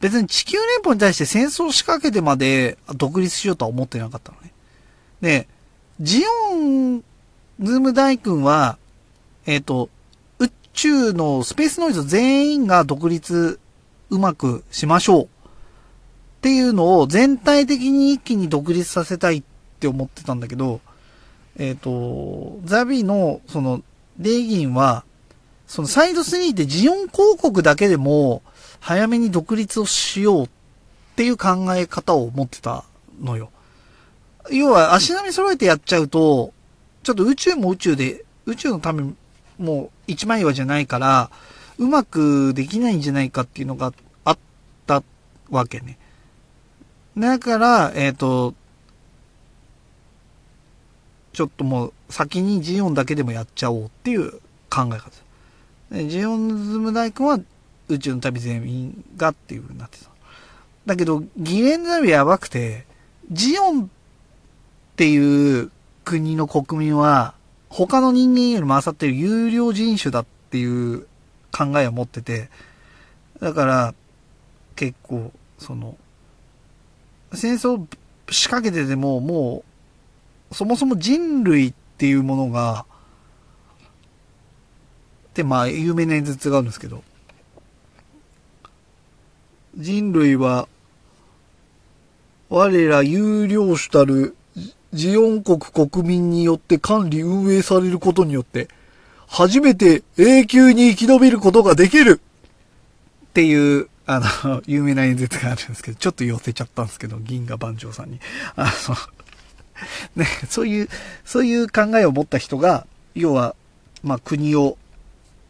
[0.00, 4.52] 別に地球連邦に対して戦争を仕掛けてまで独立しようとは思ってなかったのね。
[5.20, 5.48] で、
[6.00, 6.22] ジ
[6.52, 7.02] オン
[7.60, 8.78] ズーム大君は、
[9.46, 9.90] えっ、ー、と、
[10.38, 13.58] 宇宙のスペースノイズ全員が独立
[14.10, 15.24] うまくしましょう。
[15.24, 15.28] っ
[16.40, 19.42] ていうのを全体的に一気に独立させたいっ
[19.80, 20.80] て思ってたんだけど、
[21.56, 23.82] えっ、ー、と、ザビの、その、
[24.18, 25.04] デイギンは、
[25.66, 28.42] そのサイド3でジオン広告だけでも、
[28.78, 30.48] 早めに独立をしようっ
[31.16, 32.84] ていう考え方を持ってた
[33.20, 33.50] のよ。
[34.50, 36.54] 要は足並み揃えてやっちゃうと、
[37.08, 39.02] ちょっと宇宙も宇宙で、宇宙のため
[39.56, 41.30] もう一枚岩じゃないから、
[41.78, 43.94] うまくできないんじゃないかっていうのが
[44.26, 44.38] あっ
[44.86, 45.02] た
[45.48, 45.96] わけね。
[47.16, 48.52] だから、えっ、ー、と、
[51.32, 54.32] ちょっともう先にジオンだけでもやっちゃおうっていう
[54.68, 55.10] 考え方。
[56.10, 57.40] ジオンズム大君は
[57.88, 60.10] 宇宙の旅全員がっていう風になってた。
[60.84, 62.84] だけど、ギレンザビやばくて、
[63.30, 63.88] ジオンっ
[64.96, 65.70] ていう
[66.08, 67.34] 国の国民は、
[67.68, 71.06] 他の人間よりも勝ってる有料人種だっていう
[71.52, 72.48] 考えを持ってて、
[73.40, 73.94] だから、
[74.74, 75.98] 結構、その、
[77.34, 77.86] 戦争
[78.30, 79.64] 仕掛けてても、も
[80.50, 82.86] う、そもそも人類っていうものが、
[85.34, 87.04] で、まあ、有名な演説があるんですけど、
[89.76, 90.68] 人類は、
[92.48, 94.37] 我ら有料種たる
[94.92, 98.68] ジオン国国民によって管理運営されることによって、
[99.26, 102.20] 初めて永久に生き延びることができる
[103.26, 108.20] っていう、あの、 有名な演説があるんですけど、ちょっと寄せちゃったんですけど、銀河番長さんに。
[108.56, 108.96] あの、
[110.16, 110.88] ね、そういう、
[111.24, 113.54] そういう考えを持った人が、要は、
[114.02, 114.78] まあ、国を、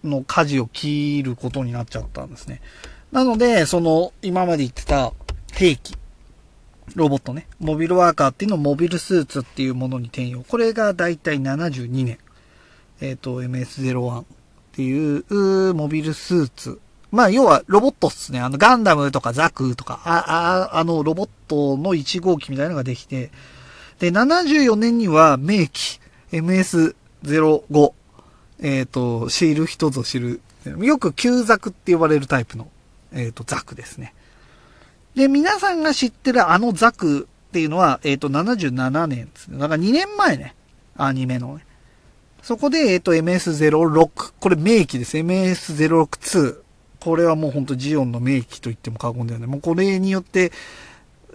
[0.03, 2.61] の舵を切ることになっちゃったんですね。
[3.13, 5.13] なので、その、今まで言ってた
[5.53, 5.97] 兵器、
[6.95, 10.43] ロボットね、モビルワーカーっていうのをモビルスーツっていうものに転用。
[10.43, 12.19] これがだいたい72年。
[13.01, 14.25] えっ、ー、と、MS01 っ
[14.73, 16.81] ていうモビルスーツ。
[17.11, 18.41] まあ、要はロボットっすね。
[18.41, 23.31] あの、ガンダムとかザクとか、あ、あ、あの、ロボットの1号機みたいなのができて、
[23.99, 26.01] で、74年には名機
[26.33, 27.93] MS05。
[28.61, 30.41] えっ、ー、と、知る人ぞ知る。
[30.79, 32.69] よく旧ザクって呼ばれるタイプの、
[33.13, 34.15] えっ、ー、と、ザクですね。
[35.19, 39.59] で、皆さんが知ってるあのザクっていうのは、えっ、ー、と、77年ですね。
[39.59, 40.55] だから2年前ね。
[40.97, 41.67] アニメのね。
[42.43, 44.33] そこで、えっ、ー、と、MS06。
[44.39, 45.17] これ名機です。
[45.19, 46.61] MS062
[47.01, 49.49] これはもう本当ジオンの名機と言っても過言ではない。
[49.49, 50.53] もうこれによって、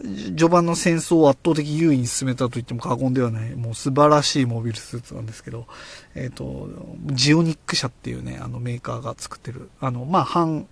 [0.01, 5.67] 序盤の戦争を圧倒的優位に進めたと言っても過言ではない、もう素晴らしいモビルスーツなんですけど、
[6.15, 6.69] えっ、ー、と、
[7.11, 10.67] ジオニック社っていうね、あのメーカーが作ってる、あの、まあ、反、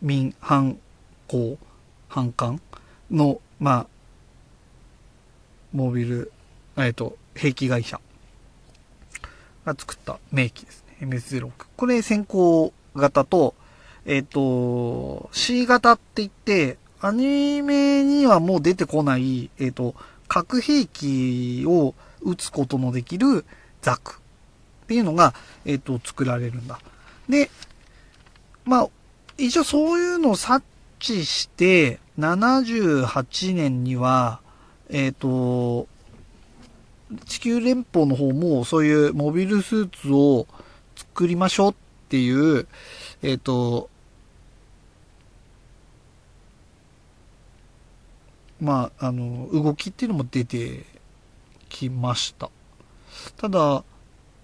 [0.00, 0.78] 民、反
[1.26, 1.58] 抗、
[2.08, 2.60] 反艦
[3.10, 3.86] の、まあ、
[5.72, 6.32] モービル、
[6.76, 8.00] えっ、と、兵器会社
[9.64, 11.06] が作った名機ですね。
[11.06, 11.50] MS06。
[11.76, 13.54] これ先行型と、
[14.06, 19.94] えっ、と、C 型って言って、アニメにはもう出てこない、えっ、と、
[20.26, 23.44] 核兵器を撃つことのできる
[23.82, 24.20] ザク
[24.84, 25.34] っていうのが、
[25.64, 26.80] えっ、と、作られるんだ。
[27.28, 27.50] で、
[28.64, 28.88] まあ、
[29.38, 30.64] 一応そういうのを察
[30.98, 34.40] 知して、78年には、
[34.90, 35.86] えっ、ー、と、
[37.24, 40.46] 地球連邦の方もそういうモビルスーツを
[40.96, 41.74] 作りましょうっ
[42.08, 42.66] ていう、
[43.22, 43.88] えっ、と、
[48.60, 50.84] まあ、あの、動きっていうのも出て
[51.68, 52.50] きました。
[53.36, 53.84] ただ、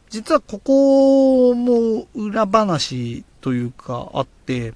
[0.08, 4.72] 実はここも裏話というかあって、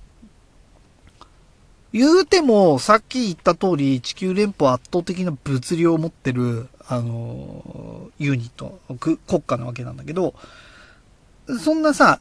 [1.93, 10.35] 言うても、さっき言った通り、地球連邦圧倒的な物量を持ってる、あの、ユニット、国家なわけなんだけど、
[11.63, 12.21] そんなさ、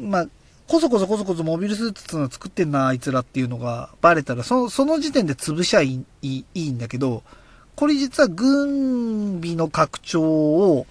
[0.00, 0.26] まあ、
[0.66, 7.22] こそこそこそこそモビルスーツの作ってんな、あいつらっていうのがバレたら、その、その時点で潰しゃいい、いいんだけど、
[7.74, 10.86] これ実は軍備の拡張を、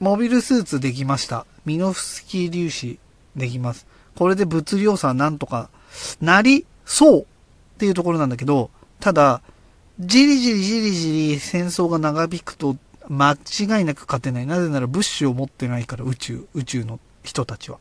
[0.00, 1.46] モビルスーツできました。
[1.64, 2.98] ミノフスキー粒子
[3.34, 3.86] できます。
[4.14, 5.70] これで物量差なんとか
[6.20, 7.24] なりそうっ
[7.78, 9.42] ていうところなんだけど、ただ、
[9.98, 12.76] じりじりじりじり戦争が長引くと
[13.08, 14.46] 間違いなく勝てない。
[14.46, 17.78] なぜなら物資を持ってないから宇宙、宇宙の人たちは。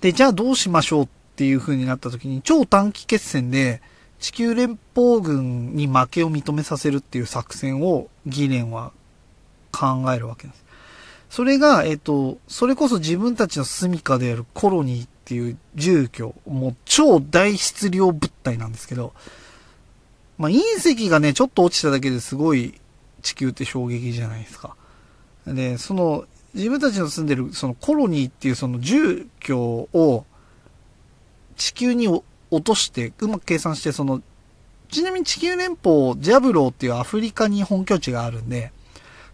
[0.00, 3.82] で、じゃあどうしましょうっていう風になった時に、超短期決戦で
[4.18, 8.92] 地球連邦軍に負けを認めさせるっていう作戦をギレンは
[9.70, 10.64] 考えるわけです。
[11.30, 19.12] それが、えっ、と、それこそ自分たちの住処であるコロニーっていう住居、もう超大質量物体なんですけど、
[20.38, 22.80] まあ、隕石がね、ちょっと落ちただけですごい
[23.22, 24.74] 地球って衝撃じゃないですか。
[25.46, 30.24] で、その、自分たちの住んでるそのコロニーっていうその住居を
[31.56, 32.08] 地球に
[32.50, 34.22] 落としてうまく計算してその、
[34.90, 38.72] ちなみに地球連邦ジャブローっていうアフリカに本拠地があるんで、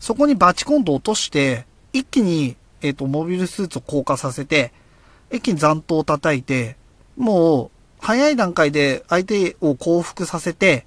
[0.00, 4.72] そこにバチコンと落として、一気に、えっ、ー、と、モビルスーツを降下させて、
[5.30, 6.76] 一気に残党を叩いて、
[7.16, 10.86] もう、早い段階で相手を降伏させて、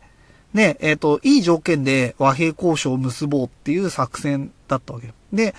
[0.54, 5.56] ね、えっ、ー、と、いい条件で和平交渉を結ぼうっていう作戦だったわけで、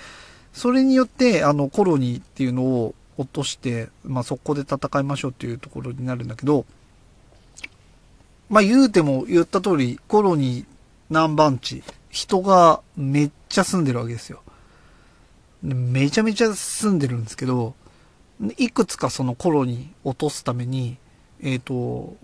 [0.53, 6.65] それによって、あの、コロニーっていうのを落として、まあ、そこで戦いましょうっていうところになるんだけど、
[8.49, 10.65] まあ、言うても言った通り、コロニー
[11.09, 14.41] 南番地、人がめっちゃ住んでるわけですよ。
[15.61, 17.73] めちゃめちゃ住んでるんですけど、
[18.57, 20.95] いくつかそのコロニー落とすために、
[21.41, 22.15] えっ、ー、と、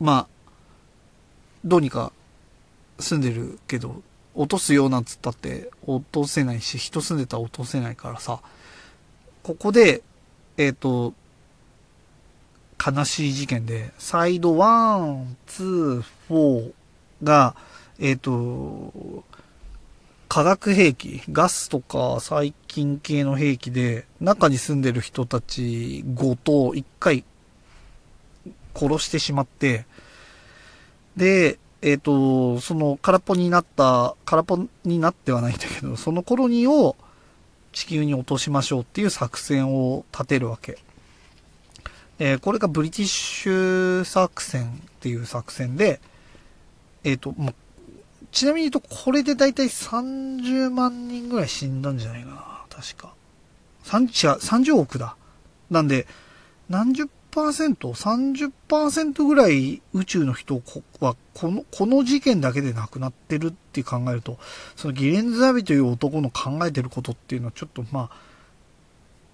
[0.00, 0.50] まあ、
[1.64, 2.10] どうにか
[2.98, 4.02] 住んでるけど、
[4.34, 8.40] 落とすようなんつったって落とせないし、人住んでたら落とせないからさ、
[9.44, 10.02] ここで、
[10.58, 11.12] えっ、と、
[12.84, 16.72] 悲しい事件で、サイド1、2、4
[17.22, 17.54] が、
[17.98, 19.24] えっ、と、
[20.28, 27.24] 化学兵器、ガスとか細菌系の兵器で、中に住んでる人たちごと一回
[28.74, 29.86] 殺してしまって、
[31.16, 36.96] で、えっ、と、その空っぽになった、空っぽになってはないんだけど、そのコロニーを
[37.76, 40.78] 地球に落としましょうっていう作戦を立てるわけ。
[42.18, 44.68] えこれがブリティッシュ作戦っ
[45.00, 46.00] ていう作戦で、
[47.04, 47.52] えっ、ー、と、ま、
[48.32, 52.64] ちなみに言うと、これでだいたい30万人ぐらい死んだんじゃないかな。
[52.70, 53.12] 確か。
[53.84, 55.14] 30, 30億だ。
[55.68, 56.06] なんで、
[56.70, 60.62] 何十パーセント ?30% ぐらい宇宙の人
[61.00, 64.38] はこの、この事件だけで亡くなってるって考えると、
[64.74, 68.16] そのギレンズ・アビという男の考えてることっていうのはちょっとまあ、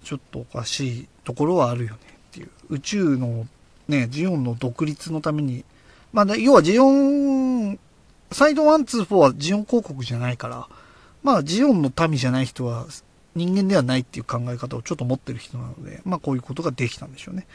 [0.03, 2.49] ちょっとおかしいところはあるよねっていう。
[2.71, 3.47] 宇宙の
[3.87, 5.63] ね、ジオンの独立のために、
[6.11, 7.79] まあ、要はジオン、
[8.33, 10.67] サイド1、2、4はジオン広告じゃないから、
[11.23, 12.85] まあ、ジオンの民じゃない人は
[13.33, 17.47] 人間ではないっていう考え方をちょっと持ってる人なので、まあ、こういうことができたんでしょうね。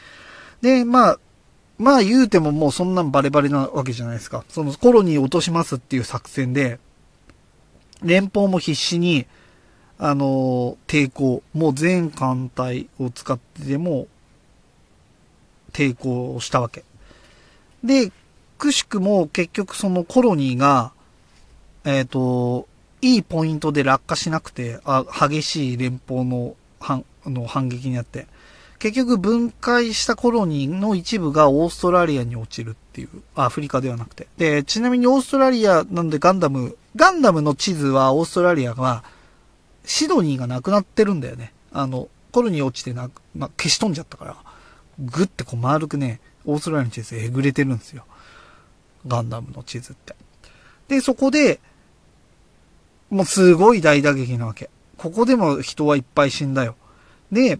[0.61, 1.19] で、まあ、
[1.77, 4.43] まあ言うてももうそんなんバレバレなわけじゃないですか。
[4.49, 6.79] そのコロニー落としますっていう作戦で、
[8.03, 9.25] 連邦も必死に、
[9.97, 14.07] あの、抵抗、もう全艦隊を使ってでも、
[15.71, 16.83] 抵抗したわけ。
[17.83, 18.11] で、
[18.57, 20.91] くしくも結局そのコロニーが、
[21.85, 22.67] えっ、ー、と、
[23.01, 28.27] いいポイントで落下しなくて、あ激しい連邦の反の反撃にあって、
[28.79, 34.27] 結局分解したコロニーの一部がオーストラリアに落ちるっていう、アフリカではなくて。
[34.37, 39.03] で、ちなみにオーストラリアなんでガンダム、ガンダムの地図はオーストラリアは、
[39.83, 41.53] シドニーがなくなってるんだよね。
[41.73, 44.37] あの、コロニー落ちてな、ま、消し飛んじゃったから、
[44.97, 48.05] ぐってこう丸くね、オーストラリアの地図えぐれてるんですよ。
[49.07, 50.15] ガンダムの地図って。
[50.87, 51.59] で、そこで、
[53.09, 54.69] もうすごい大打撃なわけ。
[54.97, 56.75] ここでも人はいっぱい死んだよ。
[57.31, 57.59] で、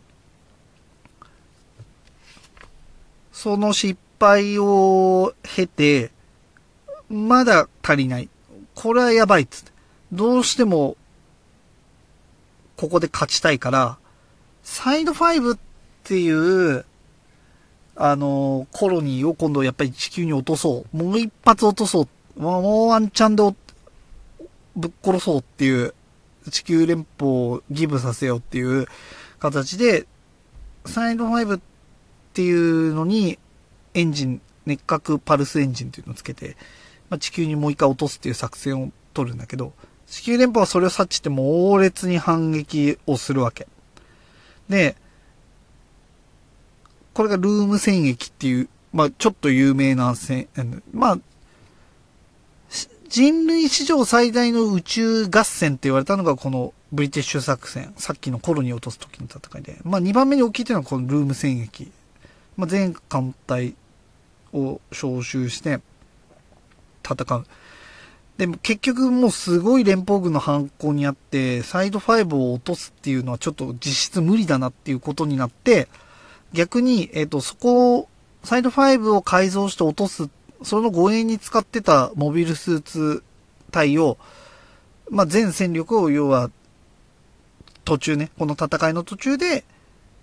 [3.41, 6.11] その失敗を経て、
[7.09, 8.27] まだ足りない。
[8.75, 9.71] これはやばいっつって。
[10.11, 10.97] どうしても、
[12.75, 13.97] ここで勝ちたいから、
[14.61, 15.59] サイド5っ
[16.03, 16.83] ていう、
[17.95, 20.97] あの、コロニーを今度やっぱり地球に落とそう。
[20.97, 22.41] もう一発落とそう。
[22.41, 23.43] もうワンチャンで
[24.75, 25.93] ぶっ殺そうっていう、
[26.51, 28.85] 地球連邦をギブさせようっていう
[29.39, 30.07] 形で、
[30.85, 31.59] サイド5っ
[32.29, 33.39] っていうのに、
[33.93, 36.55] エンジン、熱核パルスエンジンっていうのをつけて、
[37.09, 39.73] まあ、地球にもう一回落とすっていう作戦を取るんだけど、
[40.07, 43.67] 地球連邦はそれを察知して猛烈に反撃をするわけ。
[44.69, 44.95] で、
[47.13, 50.47] これがルーム戦役っていう、まあ、ちょっと有名な戦、
[50.93, 51.19] まあ、
[53.09, 57.93] 人類史上最大の宇宙合戦って言われたのがこのブリティッシュ作戦。
[57.97, 59.79] さっきのコロニー落とす時の戦いで。
[59.83, 61.91] まあ、2番目に大きいというのはこのルーム戦役
[62.59, 63.73] まあ、全艦隊
[64.51, 65.79] を招集して
[67.09, 67.45] 戦う。
[68.37, 75.87] でも結局もうすごい連邦軍の犯行にあって、サイド5を落とすっていうのはちょっと実質無理だなっていうことになって、
[76.51, 78.09] 逆に、えっ、ー、と、そこを、
[78.43, 80.29] サイド5を改造して落とす、
[80.61, 83.23] その護衛に使ってたモビルスーツ
[83.71, 84.17] 隊を、
[85.09, 86.51] まあ、全戦力を要は、
[87.85, 89.63] 途中ね、この戦いの途中で、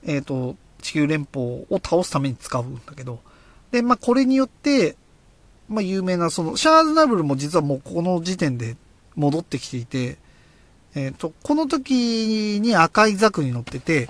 [0.05, 0.57] えっ、ー、と、
[0.87, 3.19] 地球連邦を倒すために使うんだけど、
[3.73, 4.97] で、まあ、これによって、
[5.69, 8.77] まあ、有名な、その、シャーズナブルも実はもうこの時点で
[9.17, 10.17] 戻ってきていて、
[10.95, 14.09] えっ、ー、と、この時に赤いザクに乗ってて、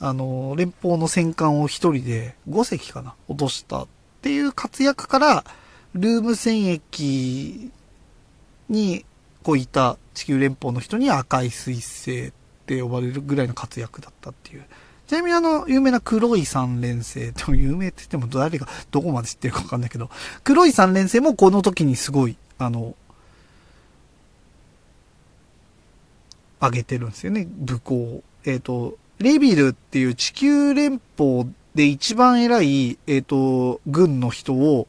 [0.00, 3.86] あの、連邦の戦艦を一人で5隻かな落としたっ
[4.20, 5.44] ていう活躍から、
[5.94, 7.70] ルーム戦役
[8.68, 9.04] に、
[9.44, 12.32] こういた地球連邦の人に赤い彗星っ
[12.66, 14.64] て呼ばれるぐらいの活躍だったっていう。
[15.08, 20.10] ちなみにあの、有名な黒い三連星、でも有名って言っても誰がどこまで知ってるかわかんないけど、
[20.44, 22.94] 黒い三連星もこの時にすごい、あの、
[26.60, 28.22] 上げてるんですよね、武功。
[28.44, 34.88] えっ、ー、と、レビルっていう地球連邦で一番偉い、えっ、ー、と、軍の人を、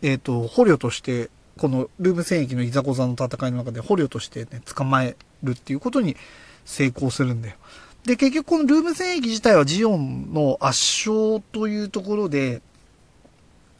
[0.00, 6.16] えっ、ー、と、捕虜として、このルーム戦役のいざこざの戦いの中で捕虜としてね、捕まえるっていうことに
[6.64, 7.56] 成功するんだよ。
[8.04, 12.62] で、結局このルーム戦役自体はジオンの圧勝というところで、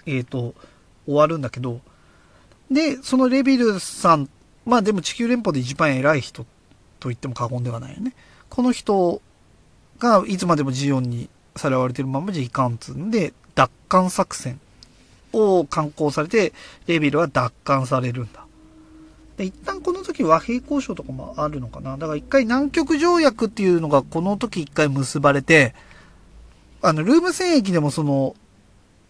[0.07, 0.55] えっ、ー、と、
[1.07, 1.81] 終わるんだけど、
[2.71, 4.29] で、そのレビルさん、
[4.66, 6.45] まあでも地球連邦で一番偉い人
[7.01, 8.14] と言っても過言ではないよね。
[8.51, 9.23] この人
[9.99, 14.61] がいつまでもジオンにさらわれてるままじゃいかんつんで、奪還作戦
[15.33, 16.53] を刊行されて、
[16.87, 18.47] レビルは奪還されるんだ。
[19.39, 21.97] で、一旦この時和平交渉とかもあるのかな。
[21.97, 25.74] だから一回南極条約っていうのがこの時一回結ばれて、
[26.82, 28.34] あの、ルーム戦役でもその、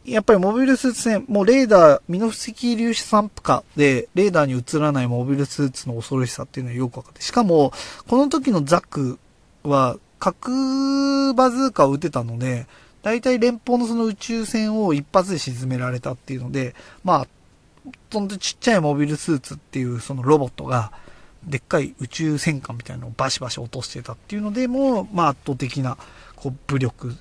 [0.05, 7.23] やっぱりモビルスーツ戦、もうレーダー、ミノフスキー粒子散布下で、レーダーに映らないモビルスーツの恐ろしさっていうのはよくわかって。
[7.23, 7.73] しかも、
[8.07, 9.19] この時のザック
[9.63, 12.67] は、核バズーカを撃てたので、
[13.03, 16.75] 大体連邦のその宇宙船を一発で沈められたっていうので、
[17.05, 17.27] まあ、
[18.11, 20.93] そんでちっちゃいモビルスーツっていうそのロボットが、
[21.45, 25.97] でっかい宇宙戦艦みたいなのをバシバシ落としてたっていうのでも、まあ圧倒的な、
[26.37, 27.15] こう、武力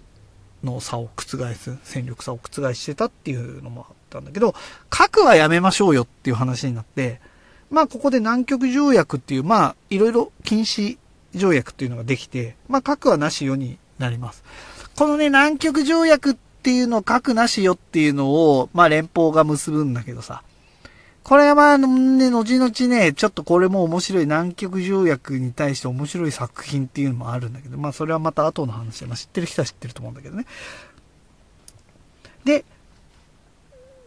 [0.64, 4.56] の差を覆す、戦力差を覆してたっていうのもあったんだけど、
[4.90, 7.22] 核はやめましょうよっていう話になって、
[7.70, 10.98] まあここで南極条約っていう、まあいろいろ禁止
[11.36, 14.44] 条約っていうのができて、まあ核はなしよになります。
[14.96, 20.44] このね、南極条約っていうのを核なしよっていうのを、まあ連邦が結ぶんだけどさ、
[21.28, 30.46] これはまあね、後々ね、ちょっとこれも面白い南極条約に対して面白い作品っていうのもあるんだけど、まあそれはまた後の話で、まあ知ってる人は知ってると思うんだけどね。
[32.46, 32.64] で、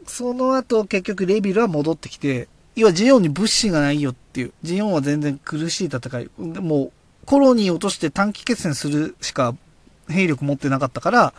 [0.06, 6.92] その後結局レビルは戻ってきて、要はジオンに物資がないよっていう、ジオンは全然苦しい戦い、もう
[7.26, 9.54] コロニー落として短期決戦するしか
[10.08, 11.34] 兵力持ってなかったから、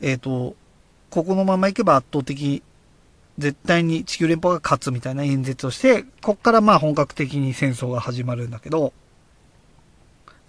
[0.00, 0.56] えっ、ー、と、
[1.10, 2.62] ここのまま行けば圧倒的
[3.38, 8.92] 絶対に地球連邦が勝つみたいな演説をして、こっからまあ本格的に戦争が始まるんだけど、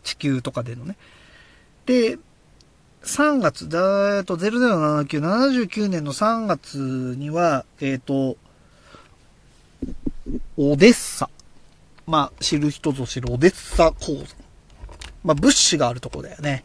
[0.04, 0.98] 地球とかでのね。
[1.86, 2.18] で、
[3.04, 8.38] 3月、だえっと、0079、79年の3月には、えっ、ー、と、
[10.58, 11.30] オデッサ。
[12.06, 14.28] まあ、知る人ぞ知るオデッサ鉱山。
[15.24, 16.64] まあ、物資があるとこだよね。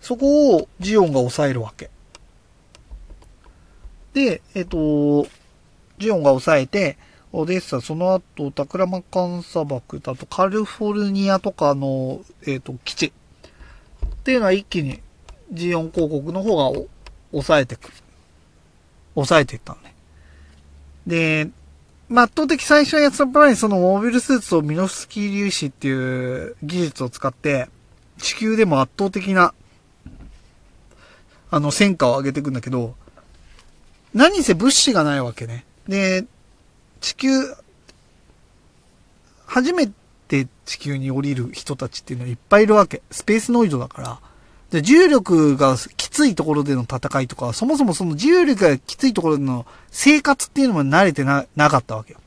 [0.00, 1.90] そこをジオンが抑えるわけ。
[4.14, 4.68] で、えっ、ー、
[5.24, 5.28] と、
[5.98, 6.96] ジオンが抑えて、
[7.32, 13.06] オデッサ、その後、タクラマカン砂漠だとカリフォルニアとかの、えっ、ー、と、基地。
[13.06, 15.00] っていうのは一気に
[15.52, 16.80] ジオン広告の方が
[17.32, 17.90] 抑えてく。
[19.14, 19.94] 抑えていったのね。
[21.06, 21.50] で、
[22.08, 27.68] まあ、圧倒的最初はやつっぱらにそのモービルスーツとミノフスキー粒子っていう技術を使って、
[28.18, 29.54] 地球でも圧倒的な、
[31.50, 32.94] あの、戦果を上げていくんだけど、
[34.14, 35.64] 何せ物資がないわけね。
[35.88, 36.24] で、
[37.00, 37.28] 地球、
[39.46, 39.90] 初め
[40.28, 43.02] て地球に降りる人たちっていうのはいっぱいいるわけ。
[43.10, 44.20] スペースノイドだから。
[44.70, 52.20] で、重力がきついところでの戦いとか、そもそもその重力がきついところでの生活っていうのも慣れてな、なかったわけよ。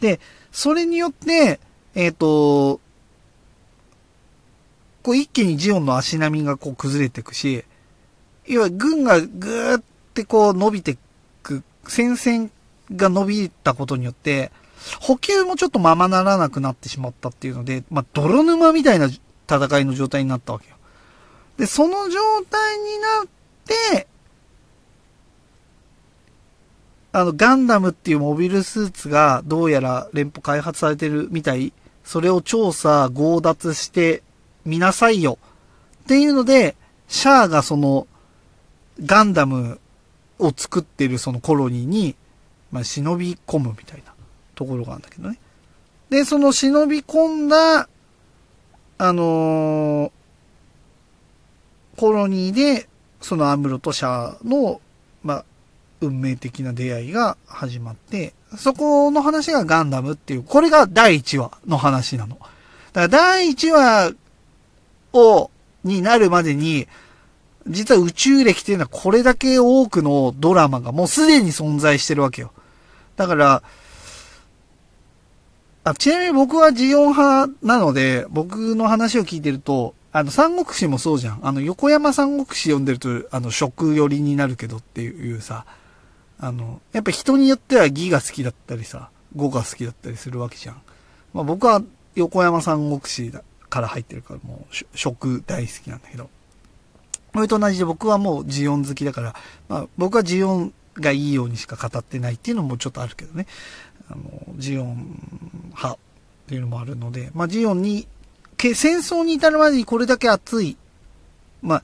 [0.00, 0.20] で、
[0.52, 1.58] それによって、
[1.96, 2.80] えっ、ー、と、
[5.02, 7.64] こう一気にジオンの足並みがこう崩れていくし、
[8.46, 9.82] 要は軍がぐーっ
[10.14, 10.96] てこう伸びて
[11.86, 12.50] 戦線
[12.94, 14.50] が伸びたことによって、
[15.00, 19.08] 補給もちょっとままならなくなってしまったっていうので、まあ、泥沼みたいな
[19.48, 20.76] 戦いの状態になったわけよ。
[21.56, 23.26] で、その状態になっ
[23.92, 24.06] て、
[27.10, 31.72] あの、ガンダムっていうモビルスーツがどうやら連邦開発されてるみたい。
[32.04, 34.22] それを調査、強奪して
[34.64, 35.38] みなさいよ。
[36.04, 36.76] っていうので、
[37.08, 38.06] シャアがその、
[39.04, 39.80] ガンダム
[40.38, 42.16] を作ってるそのコロニーに、
[42.70, 44.12] まあ、忍び込むみたいな
[44.54, 45.38] ところがあるんだけどね。
[46.10, 47.88] で、その忍び込んだ、
[48.98, 50.10] あのー、
[51.96, 52.88] コロニーで、
[53.20, 54.80] そのアムロとシャアの、
[55.22, 55.44] まあ、
[56.00, 62.36] 運命的な出会いが始まって、そこの話がガンダムっていう、これが第1話の話なの。
[62.36, 62.50] だか
[63.00, 64.12] ら第1話
[65.12, 65.50] を、
[65.84, 66.86] になるまでに、
[67.68, 72.52] 実は宇宙歴っていうのはこれだけ多くのドラマがもうすでに存在してるわけよ。
[73.16, 73.62] だから、
[75.84, 81.40] あちなみに僕はジオン派なので、僕の話を聞いてると、あの、三国志もそうじゃん。
[81.42, 85.64] あの、横山三国志読んでると、あの、食寄りになるけどっていうさ、
[86.40, 90.82] あの、やっぱ人によっては義が好きだったりさ、語が好きだったりするわけじゃん。
[91.34, 91.82] まあ僕は
[92.14, 93.32] 横山三国志
[93.68, 96.30] から入ってるからもう食大好きなんだけど。
[97.38, 99.36] それと同じで僕はもうジオン好きだから、
[99.68, 103.46] まあ僕はジオンがいいようにしか語ってないっていうのもちょっとあるけどね。
[104.10, 105.98] あの、ジオン派っ
[106.48, 108.08] ていうのもあるので、まあジオンに、
[108.58, 110.76] 戦争に至るまでにこれだけ熱い、
[111.62, 111.82] まあ、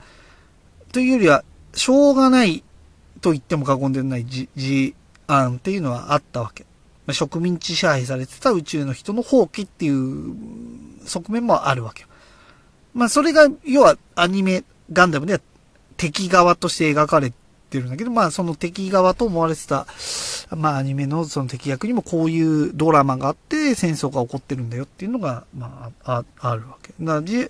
[0.91, 2.61] というよりは、しょうがない
[3.21, 4.93] と言っても過言でないジ、ジ
[5.27, 6.65] アンっていうのはあったわけ。
[7.05, 10.35] まあ、植民地支配されてた宇宙の人の放棄っていう
[11.07, 12.05] 側面もあるわけ。
[12.93, 15.39] まあそれが、要はアニメ、ガンダムでは
[15.97, 17.31] 敵側として描かれ
[17.69, 19.87] てるんだけど、まあその敵側と思われてた、
[20.55, 26.93] まあアニメのその敵役にもこういうドラマがあって戦争が起こってるんだよっていうのが、まあ、ああるわけ。
[26.99, 27.49] だから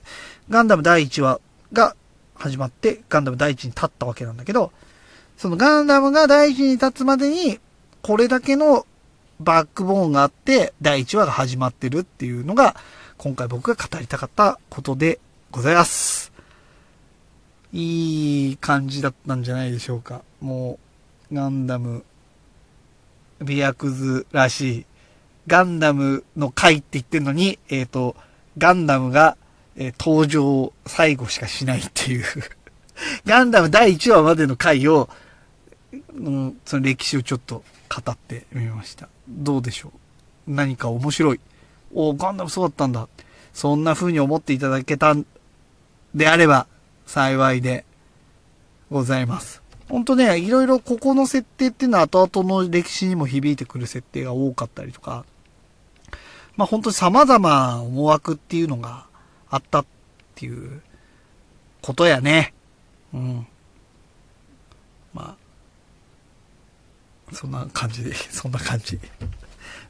[0.49, 1.39] ガンダム第1話
[1.73, 1.95] が
[2.35, 4.71] 始まってガンダム第1に立ったわけなんだけど、
[5.37, 7.59] そのガンダムが第1に立つまでに、
[8.01, 8.85] これだけの
[9.39, 12.75] バックボーンがあって、第1話が始まってるっていうのが、
[13.17, 15.19] 今回僕が語りたかったことで
[15.51, 16.34] ございます。
[17.77, 20.21] いい感じだったんじゃないでしょうか。
[20.39, 20.79] も
[21.29, 22.05] う、ガンダム、
[23.41, 24.85] ビアクズらしい、
[25.45, 28.15] ガンダムの回って言ってるのに、えっ、ー、と、
[28.57, 29.35] ガンダムが、
[29.75, 32.23] えー、登場最後しかしないっていう
[33.27, 35.09] ガンダム第1話までの回を、
[35.91, 37.61] うん、その歴史をちょっと
[37.93, 39.09] 語ってみました。
[39.27, 39.91] どうでしょ
[40.47, 40.51] う？
[40.53, 41.41] 何か面白い？
[41.93, 43.09] おガンダムそうだったんだ。
[43.53, 45.25] そんな風に思っていただけたん
[46.13, 46.67] であれば
[47.05, 47.85] 幸いで
[48.91, 49.61] ございます。
[49.89, 55.25] ほんとね、いろいろここの設定っていうのは後々の歴史にも響いてくる設定が多かったりとか、
[56.57, 59.05] まあ本当に様々思惑っていうのが
[59.49, 59.85] あったっ
[60.35, 60.81] ていう
[61.81, 62.53] ことやね。
[63.13, 63.47] うん。
[65.13, 65.37] ま
[67.31, 68.99] あ、そんな感じで、 そんな感じ。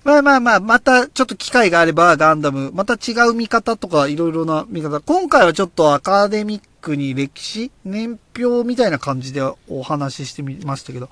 [0.04, 5.00] まあまあまあ、またちょっと機会があればガンダム、また違う見方とかいろいろな見方。
[5.00, 11.10] 今回はちょっとアカデミックに歴史年表みたいな感じでお話ししてみましたけど、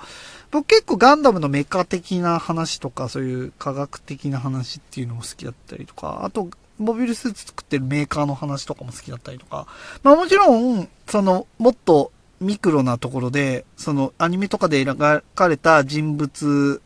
[0.52, 9.66] 僕結構ガンダムのメカ的な話とか、そういう科学的な話っていうのも好きだったりとか、あと、モビルスーツ作ってるメーカーの話とかも好きだったりとか、
[10.04, 16.82] まあもちろん、その、もっとミクロなところで、そのアニメとかで描かれた人物、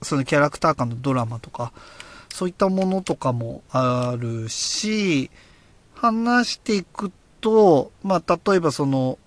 [0.00, 1.72] そのキャラクター間のドラマとか、
[2.30, 5.30] そういったものとかもあるし、
[5.94, 7.10] 話していく
[7.44, 9.18] と、まあ、例えばその、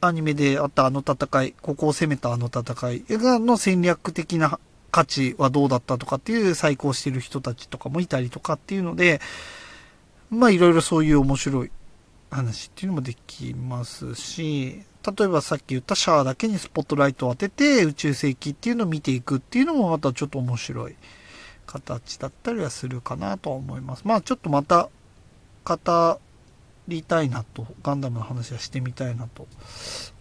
[0.00, 4.60] アニメであったあの戦い、ここを攻めたあの戦いの戦略的な
[4.92, 9.20] 価値はどうだったとかっていう再考してる人たちとかもいたりとかっていうので、
[10.30, 11.72] まあいろいろそういう面白い
[12.30, 20.94] 話っていうのもできますし、例えばさっき言ったシャアだけにスポットライトを当てて宇宙世紀っていうのを見ていくっていうのもまたちょっと面白い
[21.66, 24.02] 形だったりはするかなとは思います。
[24.04, 24.88] まあちょっとまた
[25.64, 26.20] 語
[26.88, 29.46] りたいなと、ガンダムの話はしてみたいなと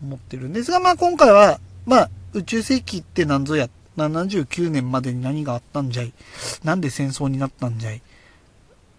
[0.03, 6.13] 思ってるんですが、まあ今回は、まあ宇宙世紀って何ぞや、79年までに何があったんじゃい
[6.63, 8.01] なんで戦争になったんじゃい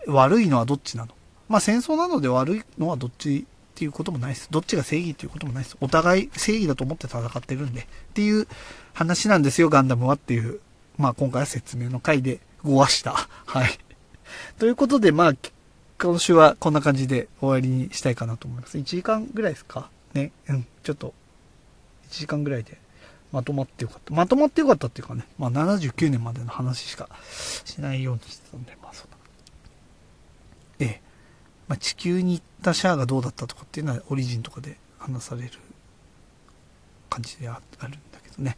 [0.08, 1.14] 悪いのはどっちなの？
[1.48, 3.44] まあ戦争なので悪いのはどっちっ
[3.76, 4.48] ていうこともないです。
[4.50, 5.76] どっちが正義っていうこともないです。
[5.80, 7.82] お互い正義だと思って戦ってるんで。
[7.82, 8.48] っていう
[8.92, 10.58] 話なんですよ、ガンダムはっていう。
[10.96, 13.12] まあ今回は説明の回でごわした。
[13.46, 13.78] はい。
[14.58, 15.32] ということで、まあ、
[16.00, 18.78] 今週はこんな感じで終わりにしたいかなと思います。
[18.78, 19.90] 1時間ぐらいですか？
[20.14, 20.30] ね。
[20.48, 20.66] うん。
[20.84, 21.12] ちょっと、
[22.08, 22.78] 1時間ぐらいで
[23.32, 24.14] まとまってよかった。
[24.14, 27.08] まとまってよかったっていうかね、まあ79年までの話しか
[27.64, 29.16] しないようにしてたんで、まあそんな。
[30.78, 31.00] ええ。
[31.66, 35.50] まあ、地球に行ったシャアがどうだったとかっていうのはオリジンとかで話される
[37.10, 38.56] 感じであるんだけどね。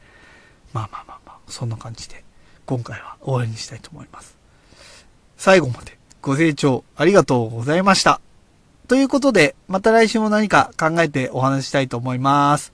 [0.75, 2.23] まあまあまあまあ、そんな感じで
[2.67, 4.37] 今回は終わりにしたいと思います。
[5.39, 8.21] 最後までご清聴ありがとうございました。
[8.89, 12.73] ということで、また来週も何か考えてお話したいと思います。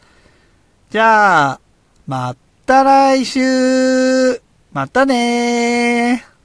[0.90, 1.60] じゃあ、
[2.06, 4.40] また来週
[4.72, 6.35] またねー